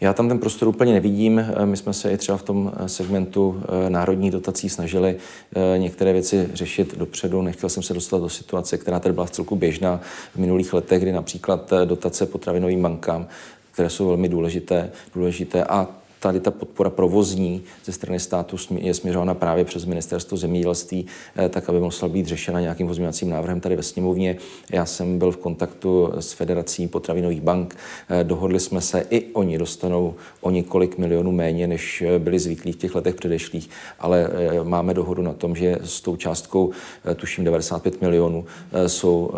Já 0.00 0.12
tam 0.12 0.28
ten 0.28 0.38
prostor 0.38 0.68
úplně 0.68 0.92
nevidím. 0.92 1.44
My 1.64 1.76
jsme 1.76 1.92
se 1.92 2.12
i 2.12 2.16
třeba 2.16 2.38
v 2.38 2.42
tom 2.42 2.72
segmentu 2.86 3.62
eh, 3.86 3.90
národních 3.90 4.30
dotací 4.30 4.68
snažili 4.68 5.16
eh, 5.56 5.78
některé 5.78 6.12
věci 6.12 6.48
řešit 6.54 6.98
dopředu. 6.98 7.42
Nechtěl 7.42 7.68
jsem 7.68 7.82
se 7.82 7.94
dostat 7.94 8.18
do 8.18 8.28
situace, 8.28 8.78
která 8.78 9.00
tady 9.00 9.12
byla 9.12 9.26
v 9.26 9.30
celku 9.30 9.56
běžná 9.56 10.00
v 10.34 10.36
minulých 10.36 10.72
letech, 10.72 11.02
kdy 11.02 11.12
například 11.12 11.72
eh, 11.72 11.86
dotace 11.86 12.26
potravinovým 12.26 12.82
bankám 12.82 13.26
které 13.72 13.90
jsou 13.90 14.06
velmi 14.06 14.28
důležité, 14.28 14.90
důležité 15.14 15.64
a 15.64 15.88
tady 16.20 16.40
ta 16.40 16.50
podpora 16.50 16.90
provozní 16.90 17.62
ze 17.84 17.92
strany 17.92 18.20
státu 18.20 18.56
je 18.76 18.94
směřována 18.94 19.34
právě 19.34 19.64
přes 19.64 19.84
ministerstvo 19.84 20.36
zemědělství, 20.36 21.06
eh, 21.36 21.48
tak 21.48 21.68
aby 21.68 21.80
musela 21.80 22.08
být 22.08 22.26
řešena 22.26 22.60
nějakým 22.60 22.86
pozměňovacím 22.86 23.30
návrhem 23.30 23.60
tady 23.60 23.76
ve 23.76 23.82
sněmovně. 23.82 24.36
Já 24.72 24.86
jsem 24.86 25.18
byl 25.18 25.30
v 25.30 25.36
kontaktu 25.36 26.12
s 26.18 26.32
Federací 26.32 26.88
potravinových 26.88 27.40
bank, 27.40 27.76
eh, 28.08 28.24
dohodli 28.24 28.60
jsme 28.60 28.80
se, 28.80 29.06
i 29.10 29.32
oni 29.32 29.58
dostanou 29.58 30.14
o 30.40 30.50
několik 30.50 30.98
milionů 30.98 31.32
méně, 31.32 31.66
než 31.66 32.02
eh, 32.02 32.18
byli 32.18 32.38
zvyklí 32.38 32.72
v 32.72 32.76
těch 32.76 32.94
letech 32.94 33.14
předešlých, 33.14 33.70
ale 33.98 34.30
máme 34.62 34.94
dohodu 34.94 35.22
na 35.22 35.32
tom, 35.32 35.56
že 35.56 35.78
s 35.84 36.00
tou 36.00 36.16
částkou, 36.16 36.70
tuším 37.16 37.44
95 37.44 38.00
milionů, 38.00 38.44
jsou 38.86 39.30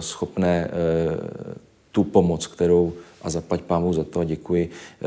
schopné 0.00 0.70
tu 1.92 2.04
pomoc, 2.04 2.46
kterou 2.46 2.92
a 3.24 3.30
zaplať 3.30 3.60
pámu 3.60 3.92
za 3.92 4.04
to 4.04 4.20
a 4.20 4.24
děkuji, 4.24 4.70
eh, 4.70 5.06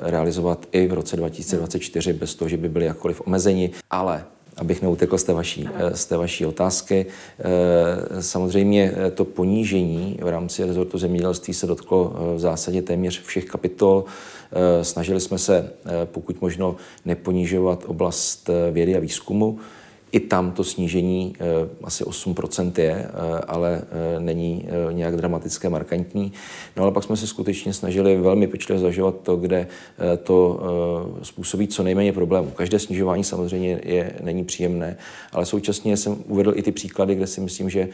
realizovat 0.00 0.66
i 0.72 0.86
v 0.86 0.92
roce 0.92 1.16
2024 1.16 2.12
bez 2.12 2.34
toho, 2.34 2.48
že 2.48 2.56
by 2.56 2.68
byly 2.68 2.84
jakkoliv 2.84 3.22
omezeni. 3.26 3.70
Ale 3.90 4.24
abych 4.56 4.82
neutekl 4.82 5.18
z 5.18 5.24
té 5.24 5.32
vaší, 5.32 5.68
eh, 5.74 5.96
z 5.96 6.06
té 6.06 6.16
vaší 6.16 6.46
otázky. 6.46 7.06
Eh, 7.38 8.22
samozřejmě 8.22 8.92
to 9.14 9.24
ponížení 9.24 10.18
v 10.22 10.28
rámci 10.28 10.64
rezortu 10.64 10.98
zemědělství 10.98 11.54
se 11.54 11.66
dotklo 11.66 12.16
v 12.36 12.38
zásadě 12.38 12.82
téměř 12.82 13.22
všech 13.22 13.44
kapitol. 13.44 14.04
Snažili 14.82 15.20
jsme 15.20 15.38
se 15.38 15.72
pokud 16.04 16.40
možno 16.40 16.76
neponížovat 17.04 17.84
oblast 17.86 18.50
vědy 18.72 18.96
a 18.96 19.00
výzkumu. 19.00 19.58
I 20.12 20.20
tam 20.20 20.52
to 20.52 20.64
snížení 20.64 21.34
eh, 21.40 21.68
asi 21.84 22.04
8% 22.04 22.72
je, 22.76 22.92
eh, 22.92 23.10
ale 23.48 23.82
eh, 23.82 24.20
není 24.20 24.68
nějak 24.92 25.16
dramatické, 25.16 25.68
markantní. 25.68 26.32
No 26.76 26.82
ale 26.82 26.92
pak 26.92 27.04
jsme 27.04 27.16
se 27.16 27.26
skutečně 27.26 27.72
snažili 27.72 28.16
velmi 28.16 28.46
pečlivě 28.46 28.80
zažívat 28.80 29.14
to, 29.22 29.36
kde 29.36 29.66
to 30.22 30.60
způsobí 31.22 31.68
co 31.68 31.82
nejméně 31.82 32.12
problémů. 32.12 32.50
Každé 32.50 32.78
snižování 32.78 33.24
samozřejmě 33.24 33.80
je, 33.84 34.12
není 34.22 34.44
příjemné, 34.44 34.96
ale 35.32 35.46
současně 35.46 35.96
jsem 35.96 36.16
uvedl 36.26 36.52
i 36.56 36.62
ty 36.62 36.72
příklady, 36.72 37.14
kde 37.14 37.26
si 37.26 37.40
myslím, 37.40 37.70
že 37.70 37.88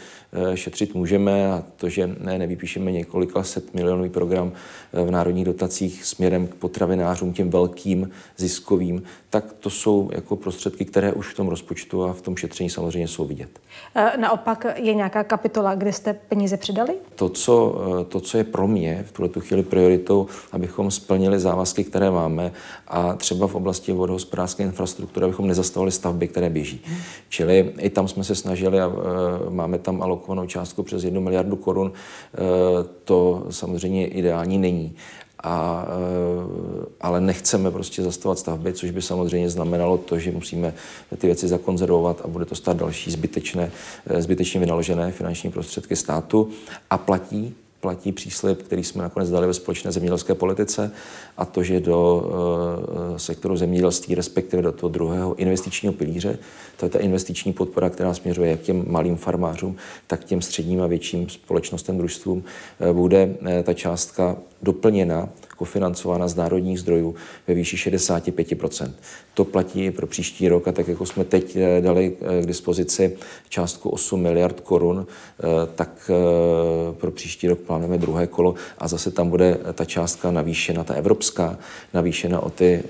šetřit 0.54 0.94
můžeme 0.94 1.52
a 1.52 1.64
to, 1.76 1.88
že 1.88 2.16
ne, 2.20 2.38
nevypíšeme 2.38 2.92
několika 2.92 3.42
set 3.42 3.74
milionový 3.74 4.10
program 4.10 4.52
v 4.92 5.10
národních 5.10 5.44
dotacích 5.44 6.04
směrem 6.04 6.46
k 6.46 6.54
potravinářům, 6.54 7.32
těm 7.32 7.50
velkým 7.50 8.10
ziskovým, 8.36 9.02
tak 9.30 9.52
to 9.60 9.70
jsou 9.70 10.10
jako 10.12 10.36
prostředky, 10.36 10.84
které 10.84 11.12
už 11.12 11.28
v 11.28 11.36
tom 11.36 11.48
rozpočtu 11.48 12.03
a 12.10 12.12
v 12.12 12.22
tom 12.22 12.36
šetření 12.36 12.70
samozřejmě 12.70 13.08
jsou 13.08 13.24
vidět. 13.24 13.60
E, 13.94 14.16
naopak 14.16 14.66
je 14.76 14.94
nějaká 14.94 15.24
kapitola, 15.24 15.74
kde 15.74 15.92
jste 15.92 16.12
peníze 16.12 16.56
přidali? 16.56 16.94
To, 17.14 17.28
co, 17.28 17.82
e, 18.00 18.04
to, 18.04 18.20
co 18.20 18.38
je 18.38 18.44
pro 18.44 18.66
mě 18.66 19.04
v 19.06 19.12
tuto 19.12 19.40
chvíli 19.40 19.62
prioritou, 19.62 20.26
abychom 20.52 20.90
splnili 20.90 21.40
závazky, 21.40 21.84
které 21.84 22.10
máme 22.10 22.52
a 22.88 23.14
třeba 23.14 23.46
v 23.46 23.54
oblasti 23.54 23.92
vodohospodářské 23.92 24.62
infrastruktury, 24.62 25.24
abychom 25.24 25.46
nezastavili 25.46 25.92
stavby, 25.92 26.28
které 26.28 26.50
běží. 26.50 26.80
Hmm. 26.84 26.96
Čili 27.28 27.72
i 27.78 27.90
tam 27.90 28.08
jsme 28.08 28.24
se 28.24 28.34
snažili 28.34 28.80
a 28.80 28.86
e, 28.86 29.50
máme 29.50 29.78
tam 29.78 30.02
alokovanou 30.02 30.46
částku 30.46 30.82
přes 30.82 31.04
1 31.04 31.20
miliardu 31.20 31.56
korun. 31.56 31.92
To 33.04 33.46
samozřejmě 33.50 34.06
ideální 34.06 34.58
není 34.58 34.96
a, 35.44 35.86
eh, 35.88 36.86
ale 37.00 37.20
nechceme 37.20 37.70
prostě 37.70 38.02
zastavovat 38.02 38.38
stavby, 38.38 38.72
což 38.72 38.90
by 38.90 39.02
samozřejmě 39.02 39.50
znamenalo 39.50 39.98
to, 39.98 40.18
že 40.18 40.30
musíme 40.30 40.74
ty 41.18 41.26
věci 41.26 41.48
zakonzervovat 41.48 42.20
a 42.24 42.28
bude 42.28 42.44
to 42.44 42.54
stát 42.54 42.76
další 42.76 43.10
zbytečné, 43.10 43.70
eh, 44.06 44.22
zbytečně 44.22 44.60
vynaložené 44.60 45.12
finanční 45.12 45.50
prostředky 45.50 45.96
státu. 45.96 46.48
A 46.90 46.98
platí 46.98 47.54
platí 47.84 48.12
příslip, 48.12 48.62
který 48.62 48.84
jsme 48.84 49.02
nakonec 49.02 49.30
dali 49.30 49.46
ve 49.46 49.54
společné 49.54 49.92
zemědělské 49.92 50.34
politice, 50.34 50.90
a 51.36 51.44
to, 51.44 51.62
že 51.62 51.80
do 51.80 52.24
uh, 52.24 53.16
sektoru 53.16 53.56
zemědělství, 53.56 54.14
respektive 54.14 54.62
do 54.62 54.72
toho 54.72 54.90
druhého 54.90 55.34
investičního 55.34 55.92
pilíře, 55.92 56.38
to 56.76 56.86
je 56.86 56.90
ta 56.90 56.98
investiční 56.98 57.52
podpora, 57.52 57.90
která 57.90 58.14
směřuje 58.14 58.50
jak 58.50 58.60
těm 58.60 58.84
malým 58.88 59.16
farmářům, 59.16 59.76
tak 60.06 60.24
těm 60.24 60.42
středním 60.42 60.82
a 60.82 60.86
větším 60.86 61.28
společnostem, 61.28 61.98
družstvům, 61.98 62.44
uh, 62.78 62.96
bude 62.96 63.26
uh, 63.26 63.48
ta 63.62 63.74
částka 63.74 64.36
doplněna 64.62 65.28
kofinancována 65.56 66.28
z 66.28 66.34
národních 66.34 66.80
zdrojů 66.80 67.14
ve 67.48 67.54
výši 67.54 67.76
65% 67.76 68.90
To 69.34 69.44
platí 69.44 69.84
i 69.84 69.90
pro 69.90 70.06
příští 70.06 70.48
rok 70.48 70.68
a 70.68 70.72
tak 70.72 70.88
jako 70.88 71.06
jsme 71.06 71.24
teď 71.24 71.56
eh, 71.56 71.80
dali 71.80 72.16
eh, 72.20 72.42
k 72.42 72.46
dispozici 72.46 73.16
částku 73.48 73.90
8 73.90 74.20
miliard 74.20 74.60
korun, 74.60 75.06
eh, 75.06 75.44
tak 75.74 76.10
pro 76.92 77.10
příští 77.10 77.48
rok 77.48 77.58
druhé 77.98 78.26
kolo 78.26 78.54
a 78.78 78.88
zase 78.88 79.10
tam 79.10 79.30
bude 79.30 79.58
ta 79.72 79.84
částka 79.84 80.30
navýšena, 80.30 80.84
ta 80.84 80.94
evropská, 80.94 81.58
navýšena 81.94 82.40
o 82.40 82.50
ty 82.50 82.82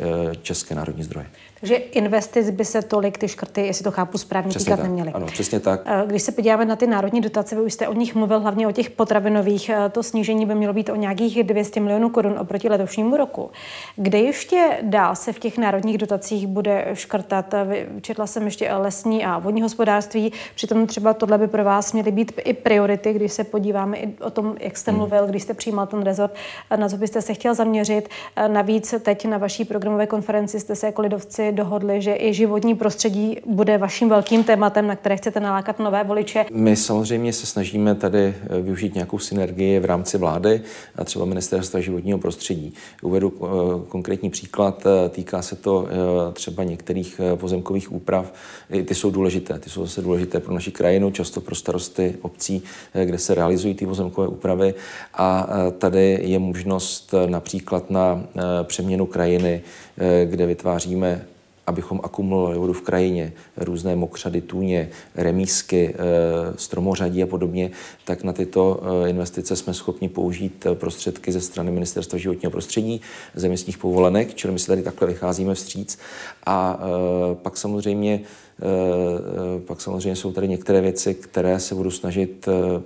české 0.42 0.74
národní 0.74 1.04
zdroje. 1.04 1.26
Takže 1.64 1.76
investic 1.76 2.50
by 2.50 2.64
se 2.64 2.82
tolik 2.82 3.18
ty 3.18 3.28
škrty, 3.28 3.66
jestli 3.66 3.84
to 3.84 3.90
chápu 3.90 4.18
správně, 4.18 4.50
přesně 4.50 4.64
týkat 4.64 4.76
tak. 4.76 4.86
neměly. 4.86 5.10
Ano, 5.12 5.26
přesně 5.26 5.60
tak. 5.60 5.80
Eh, 5.84 6.02
když 6.06 6.22
se 6.22 6.32
podíváme 6.32 6.64
na 6.64 6.76
ty 6.76 6.86
národní 6.86 7.20
dotace, 7.20 7.56
vy 7.56 7.62
už 7.62 7.72
jste 7.72 7.88
o 7.88 7.92
nich 7.92 8.14
mluvil, 8.14 8.40
hlavně 8.40 8.68
o 8.68 8.72
těch 8.72 8.90
potravinových, 8.90 9.68
eh, 9.68 9.88
to 9.88 10.02
snížení 10.02 10.46
by 10.46 10.54
mělo 10.54 10.72
být 10.72 10.88
o 10.88 10.96
nějakých 10.96 11.44
200 11.44 11.80
milionů 11.80 12.10
korun 12.10 12.38
oproti 12.38 12.68
letošnímu 12.68 13.16
roku. 13.16 13.50
Kde 13.96 14.18
ještě 14.18 14.78
dál 14.82 15.16
se 15.16 15.32
v 15.32 15.38
těch 15.38 15.58
národních 15.58 15.98
dotacích 15.98 16.46
bude 16.46 16.86
škrtat? 16.92 17.54
Četla 18.00 18.26
jsem 18.26 18.44
ještě 18.44 18.72
lesní 18.72 19.24
a 19.24 19.38
vodní 19.38 19.62
hospodářství, 19.62 20.32
přitom 20.54 20.86
třeba 20.86 21.14
tohle 21.14 21.38
by 21.38 21.46
pro 21.46 21.64
vás 21.64 21.92
měly 21.92 22.10
být 22.10 22.32
i 22.44 22.52
priority, 22.52 23.12
když 23.12 23.32
se 23.32 23.44
podíváme 23.44 23.96
i 23.96 24.14
o 24.20 24.30
tom, 24.30 24.56
jak 24.60 24.76
jste 24.76 24.90
hmm. 24.90 24.98
mluvil, 24.98 25.26
když 25.26 25.42
jste 25.42 25.54
přijímal 25.54 25.86
ten 25.86 26.02
rezort, 26.02 26.34
na 26.76 26.88
co 26.88 26.96
byste 26.96 27.22
se 27.22 27.34
chtěl 27.34 27.54
zaměřit. 27.54 28.08
Navíc 28.46 28.94
teď 29.02 29.24
na 29.26 29.38
vaší 29.38 29.64
programové 29.64 30.06
konferenci 30.06 30.60
jste 30.60 30.76
se 30.76 30.86
jako 30.86 31.02
lidovci 31.02 31.53
dohodli, 31.54 32.02
že 32.02 32.16
i 32.18 32.34
životní 32.34 32.74
prostředí 32.74 33.36
bude 33.46 33.78
vaším 33.78 34.08
velkým 34.08 34.44
tématem, 34.44 34.86
na 34.86 34.96
které 34.96 35.16
chcete 35.16 35.40
nalákat 35.40 35.78
nové 35.78 36.04
voliče. 36.04 36.44
My 36.52 36.76
samozřejmě 36.76 37.32
se 37.32 37.46
snažíme 37.46 37.94
tady 37.94 38.18
eh, 38.18 38.60
využít 38.60 38.94
nějakou 38.94 39.18
synergii 39.18 39.80
v 39.80 39.84
rámci 39.84 40.18
vlády 40.18 40.62
a 40.96 41.04
třeba 41.04 41.24
ministerstva 41.24 41.80
životního 41.80 42.18
prostředí. 42.18 42.74
Uvedu 43.02 43.32
eh, 43.36 43.46
konkrétní 43.88 44.30
příklad, 44.30 44.86
týká 45.10 45.42
se 45.42 45.56
to 45.56 45.88
třeba 46.32 46.64
některých 46.64 47.20
pozemkových 47.34 47.92
úprav. 47.92 48.32
Ty 48.84 48.94
jsou 48.94 49.10
důležité, 49.10 49.58
ty 49.58 49.70
jsou 49.70 49.82
zase 49.82 50.02
důležité 50.02 50.40
pro 50.40 50.54
naši 50.54 50.70
krajinu, 50.70 51.10
často 51.10 51.40
pro 51.40 51.54
starosty 51.54 52.14
obcí, 52.22 52.62
kde 53.04 53.18
se 53.18 53.34
realizují 53.34 53.74
ty 53.74 53.86
pozemkové 53.86 54.28
úpravy 54.28 54.74
a 55.14 55.48
tady 55.78 56.18
je 56.22 56.38
možnost 56.38 57.14
například 57.26 57.90
na 57.90 58.24
přeměnu 58.62 59.06
krajiny, 59.06 59.62
kde 60.24 60.46
vytváříme 60.46 61.24
abychom 61.66 62.00
akumulovali 62.02 62.58
vodu 62.58 62.72
v 62.72 62.80
krajině, 62.80 63.32
různé 63.56 63.96
mokřady, 63.96 64.40
tůně, 64.40 64.90
remísky, 65.14 65.94
stromořadí 66.56 67.22
a 67.22 67.26
podobně, 67.26 67.70
tak 68.04 68.24
na 68.24 68.32
tyto 68.32 68.80
investice 69.06 69.56
jsme 69.56 69.74
schopni 69.74 70.08
použít 70.08 70.66
prostředky 70.74 71.32
ze 71.32 71.40
strany 71.40 71.70
Ministerstva 71.70 72.18
životního 72.18 72.50
prostředí, 72.50 73.00
ze 73.34 73.48
místních 73.48 73.78
povolenek, 73.78 74.34
čili 74.34 74.52
my 74.52 74.58
si 74.58 74.66
tady 74.66 74.82
takhle 74.82 75.08
vycházíme 75.08 75.54
vstříc. 75.54 75.98
A 76.46 76.78
pak 77.42 77.56
samozřejmě, 77.56 78.20
pak 79.66 79.80
samozřejmě 79.80 80.16
jsou 80.16 80.32
tady 80.32 80.48
některé 80.48 80.80
věci, 80.80 81.14
které 81.14 81.60
se 81.60 81.74
budu 81.74 81.90
snažit 81.90 82.48
Eh, 82.54 82.82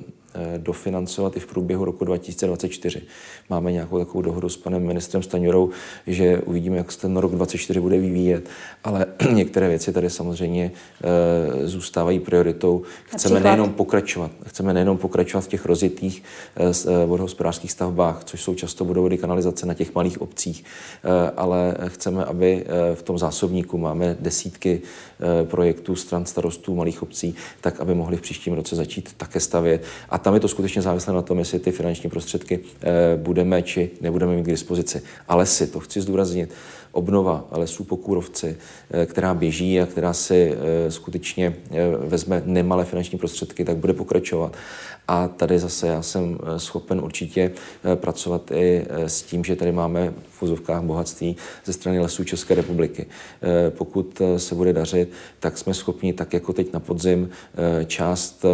dofinancovat 0.56 1.36
i 1.36 1.40
v 1.40 1.46
průběhu 1.46 1.84
roku 1.84 2.04
2024. 2.04 3.02
Máme 3.50 3.72
nějakou 3.72 3.98
takovou 3.98 4.22
dohodu 4.22 4.48
s 4.48 4.56
panem 4.56 4.86
ministrem 4.86 5.22
Staňurou, 5.22 5.70
že 6.06 6.38
uvidíme, 6.38 6.76
jak 6.76 6.92
se 6.92 7.00
ten 7.00 7.16
rok 7.16 7.32
2024 7.32 7.80
bude 7.80 7.98
vyvíjet, 7.98 8.48
ale 8.84 9.06
některé 9.32 9.68
věci 9.68 9.92
tady 9.92 10.10
samozřejmě 10.10 10.72
e, 11.62 11.66
zůstávají 11.66 12.20
prioritou. 12.20 12.82
Chceme 13.04 13.34
Například? 13.34 13.42
nejenom 13.42 13.72
pokračovat, 13.72 14.30
chceme 14.46 14.74
nejenom 14.74 14.98
pokračovat 14.98 15.40
v 15.40 15.48
těch 15.48 15.66
rozjetých 15.66 16.22
e, 16.56 17.06
vodohospodářských 17.06 17.72
stavbách, 17.72 18.24
což 18.24 18.42
jsou 18.42 18.54
často 18.54 18.84
budovody 18.84 19.18
kanalizace 19.18 19.66
na 19.66 19.74
těch 19.74 19.94
malých 19.94 20.22
obcích, 20.22 20.64
ale 21.36 21.74
chceme, 21.86 22.24
aby 22.24 22.64
v 22.94 23.02
tom 23.02 23.18
zásobníku 23.18 23.78
máme 23.78 24.16
desítky 24.20 24.82
projektů 25.44 25.96
stran 25.96 26.26
starostů 26.26 26.74
malých 26.74 27.02
obcí, 27.02 27.34
tak 27.60 27.80
aby 27.80 27.94
mohli 27.94 28.16
v 28.16 28.20
příštím 28.20 28.54
roce 28.54 28.76
začít 28.76 29.14
také 29.16 29.40
stavět. 29.40 29.82
A 30.08 30.17
tam 30.18 30.34
je 30.34 30.40
to 30.40 30.48
skutečně 30.48 30.82
závislé 30.82 31.14
na 31.14 31.22
tom, 31.22 31.38
jestli 31.38 31.58
ty 31.58 31.72
finanční 31.72 32.10
prostředky 32.10 32.60
eh, 32.82 33.16
budeme 33.16 33.62
či 33.62 33.90
nebudeme 34.00 34.36
mít 34.36 34.42
k 34.42 34.50
dispozici. 34.50 35.02
Ale 35.28 35.46
si, 35.46 35.66
to 35.66 35.80
chci 35.80 36.00
zdůraznit, 36.00 36.50
obnova 36.92 37.44
lesů 37.50 37.84
po 37.84 37.96
Kůrovci, 37.96 38.56
eh, 38.90 39.06
která 39.06 39.34
běží 39.34 39.80
a 39.80 39.86
která 39.86 40.12
si 40.12 40.54
eh, 40.54 40.90
skutečně 40.90 41.56
vezme 41.98 42.42
nemalé 42.44 42.84
finanční 42.84 43.18
prostředky, 43.18 43.64
tak 43.64 43.76
bude 43.76 43.92
pokračovat. 43.92 44.56
A 45.08 45.28
tady 45.28 45.58
zase 45.58 45.86
já 45.86 46.02
jsem 46.02 46.38
schopen 46.56 47.00
určitě 47.00 47.50
pracovat 47.94 48.50
i 48.50 48.86
s 48.90 49.22
tím, 49.22 49.44
že 49.44 49.56
tady 49.56 49.72
máme 49.72 50.14
v 50.30 50.40
vozovkách 50.40 50.82
bohatství 50.82 51.36
ze 51.64 51.72
strany 51.72 52.00
lesů 52.00 52.24
České 52.24 52.54
republiky. 52.54 53.06
Pokud 53.70 54.22
se 54.36 54.54
bude 54.54 54.72
dařit, 54.72 55.10
tak 55.40 55.58
jsme 55.58 55.74
schopni, 55.74 56.12
tak 56.12 56.32
jako 56.32 56.52
teď 56.52 56.72
na 56.72 56.80
podzim, 56.80 57.30
část 57.86 58.44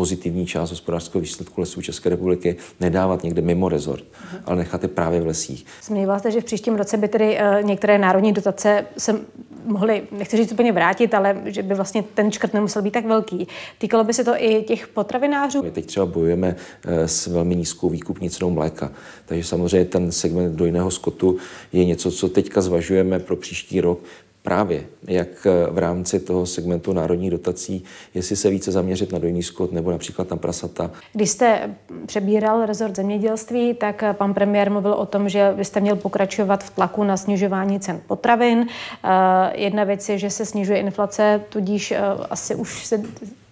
pozitivní 0.00 0.46
část 0.46 0.70
hospodářského 0.70 1.22
výsledku 1.22 1.60
lesů 1.60 1.82
České 1.82 2.08
republiky 2.08 2.56
nedávat 2.80 3.24
někde 3.24 3.42
mimo 3.42 3.68
rezort, 3.68 4.04
uh-huh. 4.04 4.40
ale 4.44 4.56
nechat 4.56 4.82
je 4.82 4.88
právě 4.88 5.20
v 5.20 5.26
lesích. 5.26 5.66
Jste, 5.80 6.30
že 6.30 6.40
v 6.40 6.44
příštím 6.44 6.76
roce 6.76 6.96
by 6.96 7.08
tedy 7.08 7.38
uh, 7.38 7.62
některé 7.62 7.98
národní 7.98 8.32
dotace 8.32 8.86
se 8.98 9.20
mohly, 9.64 10.02
nechci 10.12 10.36
říct 10.36 10.52
úplně 10.52 10.72
vrátit, 10.72 11.14
ale 11.14 11.42
že 11.44 11.62
by 11.62 11.74
vlastně 11.74 12.04
ten 12.14 12.32
škrt 12.32 12.54
nemusel 12.54 12.82
být 12.82 12.90
tak 12.90 13.06
velký. 13.06 13.48
Týkalo 13.78 14.04
by 14.04 14.14
se 14.14 14.24
to 14.24 14.32
i 14.36 14.62
těch 14.62 14.88
potravinářů? 14.88 15.62
My 15.62 15.70
teď 15.70 15.86
třeba 15.86 16.06
bojujeme 16.06 16.56
uh, 16.86 16.92
s 16.92 17.26
velmi 17.26 17.56
nízkou 17.56 17.88
výkupní 17.88 18.30
cenou 18.30 18.50
mléka, 18.50 18.92
takže 19.26 19.44
samozřejmě 19.44 19.84
ten 19.84 20.12
segment 20.12 20.56
dojného 20.56 20.90
skotu 20.90 21.36
je 21.72 21.84
něco, 21.84 22.10
co 22.10 22.28
teďka 22.28 22.60
zvažujeme 22.60 23.18
pro 23.18 23.36
příští 23.36 23.80
rok, 23.80 23.98
právě 24.42 24.84
jak 25.08 25.46
v 25.70 25.78
rámci 25.78 26.20
toho 26.20 26.46
segmentu 26.46 26.92
národních 26.92 27.30
dotací, 27.30 27.84
jestli 28.14 28.36
se 28.36 28.50
více 28.50 28.72
zaměřit 28.72 29.12
na 29.12 29.18
dojný 29.18 29.42
skot 29.42 29.72
nebo 29.72 29.90
například 29.90 30.30
na 30.30 30.36
prasata. 30.36 30.90
Když 31.12 31.30
jste 31.30 31.74
přebíral 32.06 32.66
rezort 32.66 32.96
zemědělství, 32.96 33.74
tak 33.74 34.04
pan 34.12 34.34
premiér 34.34 34.70
mluvil 34.70 34.92
o 34.92 35.06
tom, 35.06 35.28
že 35.28 35.52
byste 35.56 35.80
měl 35.80 35.96
pokračovat 35.96 36.64
v 36.64 36.70
tlaku 36.70 37.04
na 37.04 37.16
snižování 37.16 37.80
cen 37.80 38.00
potravin. 38.06 38.66
Eh, 39.04 39.60
jedna 39.60 39.84
věc 39.84 40.08
je, 40.08 40.18
že 40.18 40.30
se 40.30 40.46
snižuje 40.46 40.78
inflace, 40.78 41.40
tudíž 41.48 41.92
eh, 41.92 41.98
asi 42.30 42.54
už 42.54 42.86
se 42.86 43.02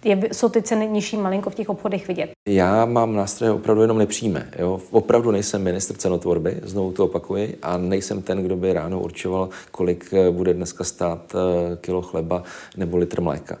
je, 0.03 0.19
jsou 0.31 0.49
ty 0.49 0.61
ceny 0.61 0.87
nižší 0.87 1.17
malinko 1.17 1.49
v 1.49 1.55
těch 1.55 1.69
obchodech 1.69 2.07
vidět? 2.07 2.29
Já 2.47 2.85
mám 2.85 3.15
nástroje 3.15 3.51
opravdu 3.51 3.81
jenom 3.81 3.97
nepřímé. 3.97 4.49
Jo? 4.59 4.79
Opravdu 4.91 5.31
nejsem 5.31 5.63
ministr 5.63 5.95
cenotvorby, 5.95 6.59
znovu 6.63 6.91
to 6.91 7.05
opakuji, 7.05 7.57
a 7.61 7.77
nejsem 7.77 8.21
ten, 8.21 8.43
kdo 8.43 8.55
by 8.55 8.73
ráno 8.73 8.99
určoval, 8.99 9.49
kolik 9.71 10.13
eh, 10.13 10.31
bude 10.31 10.53
dneska 10.53 10.83
stát 10.83 11.35
eh, 11.35 11.77
kilo 11.77 12.01
chleba 12.01 12.43
nebo 12.77 12.97
litr 12.97 13.21
mléka 13.21 13.57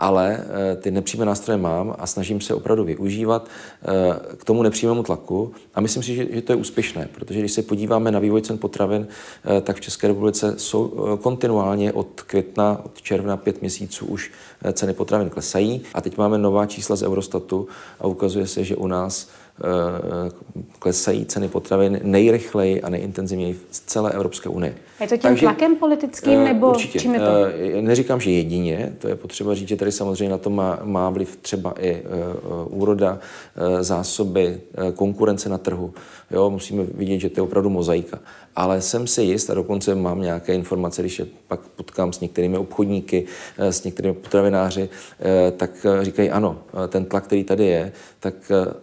ale 0.00 0.38
eh, 0.40 0.76
ty 0.76 0.90
nepřímé 0.90 1.24
nástroje 1.24 1.58
mám 1.58 1.94
a 1.98 2.06
snažím 2.06 2.40
se 2.40 2.54
opravdu 2.54 2.84
využívat 2.84 3.48
eh, 3.48 4.36
k 4.36 4.44
tomu 4.44 4.62
nepřímému 4.62 5.02
tlaku. 5.02 5.52
A 5.74 5.80
myslím 5.80 6.02
si, 6.02 6.14
že, 6.14 6.42
to 6.42 6.52
je 6.52 6.56
úspěšné, 6.56 7.08
protože 7.14 7.40
když 7.40 7.52
se 7.52 7.62
podíváme 7.62 8.10
na 8.10 8.18
vývoj 8.18 8.42
cen 8.42 8.58
potravin, 8.58 9.06
eh, 9.44 9.60
tak 9.60 9.76
v 9.76 9.80
České 9.80 10.08
republice 10.08 10.54
jsou 10.56 11.18
kontinuálně 11.22 11.92
od 11.92 12.20
května, 12.20 12.80
od 12.84 13.02
června 13.02 13.36
pět 13.36 13.60
měsíců 13.60 14.06
už 14.06 14.32
ceny 14.72 14.94
potravin 14.94 15.30
klesají. 15.30 15.82
A 15.94 16.00
teď 16.00 16.16
máme 16.16 16.38
nová 16.38 16.66
čísla 16.66 16.96
z 16.96 17.02
Eurostatu 17.02 17.68
a 18.00 18.06
ukazuje 18.06 18.46
se, 18.46 18.64
že 18.64 18.76
u 18.76 18.86
nás 18.86 19.28
klesají 20.78 21.26
ceny 21.26 21.48
potravin 21.48 22.00
nejrychleji 22.02 22.82
a 22.82 22.88
nejintenzivněji 22.88 23.60
z 23.70 23.80
celé 23.80 24.12
Evropské 24.12 24.48
unie. 24.48 24.74
Je 25.00 25.08
to 25.08 25.16
tím 25.16 25.22
Takže, 25.22 25.40
tlakem 25.40 25.76
politickým 25.76 26.44
nebo 26.44 26.70
určitě. 26.70 26.98
čím 26.98 27.14
je 27.14 27.20
to? 27.20 27.26
Eh, 27.76 27.82
neříkám, 27.82 28.20
že 28.20 28.30
jedině, 28.30 28.92
to 28.98 29.08
je 29.08 29.16
potřeba 29.16 29.54
říct, 29.54 29.68
že 29.68 29.76
tady 29.76 29.92
samozřejmě 29.92 30.28
na 30.28 30.38
to 30.38 30.50
má, 30.50 30.78
má 30.82 31.10
vliv 31.10 31.38
třeba 31.42 31.74
i 31.80 32.02
uh, 32.02 32.80
úroda, 32.80 33.12
uh, 33.12 33.82
zásoby, 33.82 34.60
uh, 34.78 34.90
konkurence 34.90 35.48
na 35.48 35.58
trhu. 35.58 35.94
Jo, 36.30 36.50
musíme 36.50 36.84
vidět, 36.94 37.18
že 37.18 37.28
to 37.28 37.40
je 37.40 37.42
opravdu 37.42 37.70
mozaika. 37.70 38.18
Ale 38.56 38.80
jsem 38.80 39.06
si 39.06 39.22
jist 39.22 39.50
a 39.50 39.54
dokonce 39.54 39.94
mám 39.94 40.20
nějaké 40.20 40.54
informace, 40.54 41.02
když 41.02 41.18
je 41.18 41.26
pak 41.48 41.60
potkám 41.60 42.12
s 42.12 42.20
některými 42.20 42.58
obchodníky, 42.58 43.24
s 43.58 43.84
některými 43.84 44.14
potravináři, 44.14 44.88
tak 45.56 45.86
říkají 46.02 46.30
ano, 46.30 46.58
ten 46.88 47.04
tlak, 47.04 47.24
který 47.24 47.44
tady 47.44 47.66
je, 47.66 47.92
tak 48.20 48.34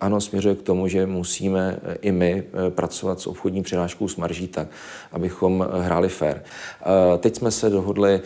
ano, 0.02 0.22
směřuje 0.22 0.56
k 0.56 0.62
tomu, 0.68 0.88
že 0.88 1.06
musíme 1.06 1.80
eh, 1.84 1.98
i 2.02 2.12
my 2.12 2.44
eh, 2.44 2.72
pracovat 2.72 3.20
s 3.20 3.28
obchodní 3.28 3.64
přináškou 3.64 4.08
s 4.08 4.16
marží 4.16 4.48
tak, 4.48 4.68
abychom 5.12 5.64
eh, 5.64 5.82
hráli 5.82 6.10
fair. 6.10 6.38
Teď 7.20 7.36
jsme 7.36 7.52
se 7.52 7.70
dohodli, 7.70 8.22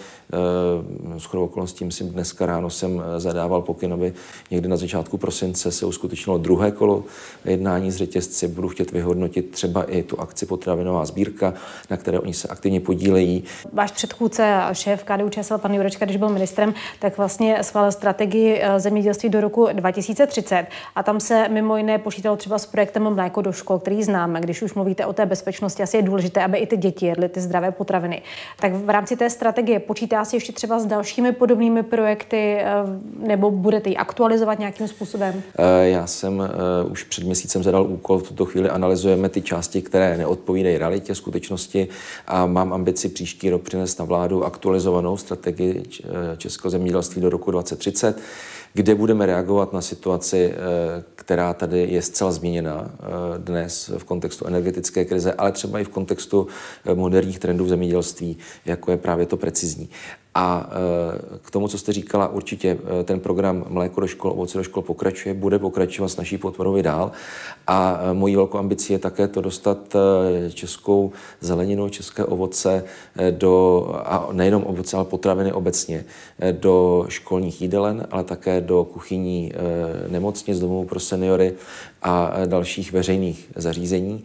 s 1.18 1.26
chodou 1.26 1.46
okolností, 1.46 1.86
myslím, 1.86 2.10
dneska 2.10 2.46
ráno 2.46 2.70
jsem 2.70 3.04
zadával 3.18 3.62
pokyn, 3.62 3.94
aby 3.94 4.14
někdy 4.52 4.68
na 4.68 4.78
začátku 4.78 5.18
prosince 5.18 5.72
se 5.72 5.86
uskutečnilo 5.86 6.38
druhé 6.38 6.72
kolo 6.72 7.04
jednání 7.46 7.92
s 7.92 7.96
řetězci. 7.96 8.48
Budu 8.48 8.70
chtět 8.70 8.92
vyhodnotit 8.92 9.52
třeba 9.52 9.84
i 9.84 10.04
tu 10.04 10.20
akci 10.20 10.46
potravinová 10.46 11.06
sbírka, 11.06 11.54
na 11.90 11.98
které 11.98 12.20
oni 12.20 12.34
se 12.34 12.48
aktivně 12.48 12.80
podílejí. 12.80 13.44
Váš 13.74 13.92
předchůdce 13.92 14.54
a 14.54 14.74
šéf 14.74 15.04
KDU 15.04 15.30
ČSL, 15.30 15.58
pan 15.58 15.74
Jurečka, 15.74 16.06
když 16.06 16.18
byl 16.18 16.30
ministrem, 16.30 16.74
tak 17.00 17.18
vlastně 17.18 17.64
schválil 17.64 17.92
strategii 17.92 18.62
zemědělství 18.78 19.30
do 19.30 19.42
roku 19.42 19.68
2030 19.74 20.68
a 20.96 21.04
tam 21.04 21.20
se 21.20 21.50
mimo 21.50 21.78
jiné 21.78 21.98
počítalo 21.98 22.31
souviselo 22.32 22.38
třeba 22.38 22.60
s 22.60 22.66
projektem 22.66 23.14
Mléko 23.14 23.42
do 23.42 23.52
škol, 23.52 23.80
který 23.80 24.04
známe. 24.04 24.42
Když 24.42 24.62
už 24.62 24.74
mluvíte 24.74 25.06
o 25.06 25.14
té 25.14 25.26
bezpečnosti, 25.26 25.84
asi 25.84 25.98
je 25.98 26.04
důležité, 26.04 26.44
aby 26.44 26.58
i 26.58 26.68
ty 26.68 26.78
děti 26.78 27.06
jedly 27.06 27.30
ty 27.30 27.42
zdravé 27.42 27.72
potraviny. 27.72 28.22
Tak 28.60 28.74
v 28.74 28.90
rámci 28.90 29.16
té 29.16 29.30
strategie 29.30 29.80
počítá 29.80 30.26
si 30.26 30.36
ještě 30.36 30.54
třeba 30.54 30.80
s 30.80 30.86
dalšími 30.86 31.32
podobnými 31.32 31.84
projekty, 31.84 32.58
eh, 32.60 32.66
nebo 33.20 33.52
budete 33.52 33.90
ji 33.90 33.98
aktualizovat 33.98 34.60
nějakým 34.60 34.88
způsobem? 34.88 35.44
Eh, 35.58 35.90
já 35.90 36.08
jsem 36.08 36.42
eh, 36.42 36.90
už 36.92 37.04
před 37.04 37.24
měsícem 37.24 37.64
zadal 37.64 37.86
úkol, 37.86 38.20
v 38.20 38.28
tuto 38.28 38.46
chvíli 38.46 38.70
analyzujeme 38.70 39.30
ty 39.30 39.42
části, 39.42 39.82
které 39.82 40.18
neodpovídají 40.18 40.78
realitě, 40.78 41.16
skutečnosti 41.16 41.88
a 42.28 42.46
mám 42.46 42.74
ambici 42.74 43.10
příští 43.10 43.50
rok 43.50 43.62
přinést 43.62 44.00
na 44.00 44.06
vládu 44.06 44.46
aktualizovanou 44.46 45.18
strategii 45.18 45.84
českého 46.38 46.70
zemědělství 46.70 47.22
do 47.22 47.30
roku 47.30 47.52
2030 47.52 48.18
kde 48.74 48.96
budeme 48.96 49.26
reagovat 49.26 49.74
na 49.74 49.82
situaci, 49.82 50.54
eh, 50.54 51.04
která 51.16 51.54
tady 51.54 51.88
je 51.90 52.02
zcela 52.02 52.32
změněna 52.32 52.92
eh, 53.00 53.06
dnes 53.38 53.92
v 53.98 54.04
kontextu 54.04 54.48
energetické 54.48 55.06
krize, 55.06 55.34
ale 55.34 55.52
třeba 55.52 55.80
i 55.80 55.84
v 55.84 55.90
kontextu 55.90 56.48
eh, 56.86 56.96
moderních 56.96 57.40
trendů 57.40 57.66
v 57.66 57.70
zemědělství, 57.70 58.38
jako 58.66 58.92
je 58.92 58.98
právě 58.98 59.26
to 59.26 59.38
precizní. 59.38 59.90
A 60.36 60.70
k 61.42 61.52
tomu, 61.52 61.68
co 61.68 61.78
jste 61.78 61.94
říkala, 61.94 62.28
určitě 62.28 62.78
ten 63.04 63.20
program 63.20 63.66
Mléko 63.70 64.02
do 64.02 64.08
škol, 64.08 64.32
ovoce 64.32 64.58
do 64.58 64.64
škol 64.64 64.84
pokračuje, 64.84 65.34
bude 65.34 65.60
pokračovat 65.60 66.10
s 66.10 66.18
naší 66.18 66.38
podporou 66.38 66.78
i 66.78 66.84
dál. 66.84 67.12
A 67.68 68.00
mojí 68.14 68.36
velkou 68.36 68.58
ambicí 68.58 68.94
je 68.94 69.00
také 69.00 69.28
to 69.28 69.42
dostat 69.42 69.78
českou 70.54 71.12
zeleninu, 71.42 71.90
české 71.90 72.26
ovoce 72.26 72.84
do, 73.32 73.86
a 74.06 74.30
nejenom 74.32 74.64
ovoce, 74.68 74.98
ale 74.98 75.06
potraviny 75.06 75.54
obecně, 75.54 76.06
do 76.52 77.06
školních 77.08 77.62
jídelen, 77.62 78.08
ale 78.12 78.24
také 78.24 78.62
do 78.62 78.84
kuchyní 78.84 79.54
nemocnic, 80.08 80.60
domovů 80.60 80.86
pro 80.86 81.00
seniory 81.00 81.54
a 82.02 82.34
dalších 82.46 82.94
veřejných 82.94 83.50
zařízení. 83.56 84.24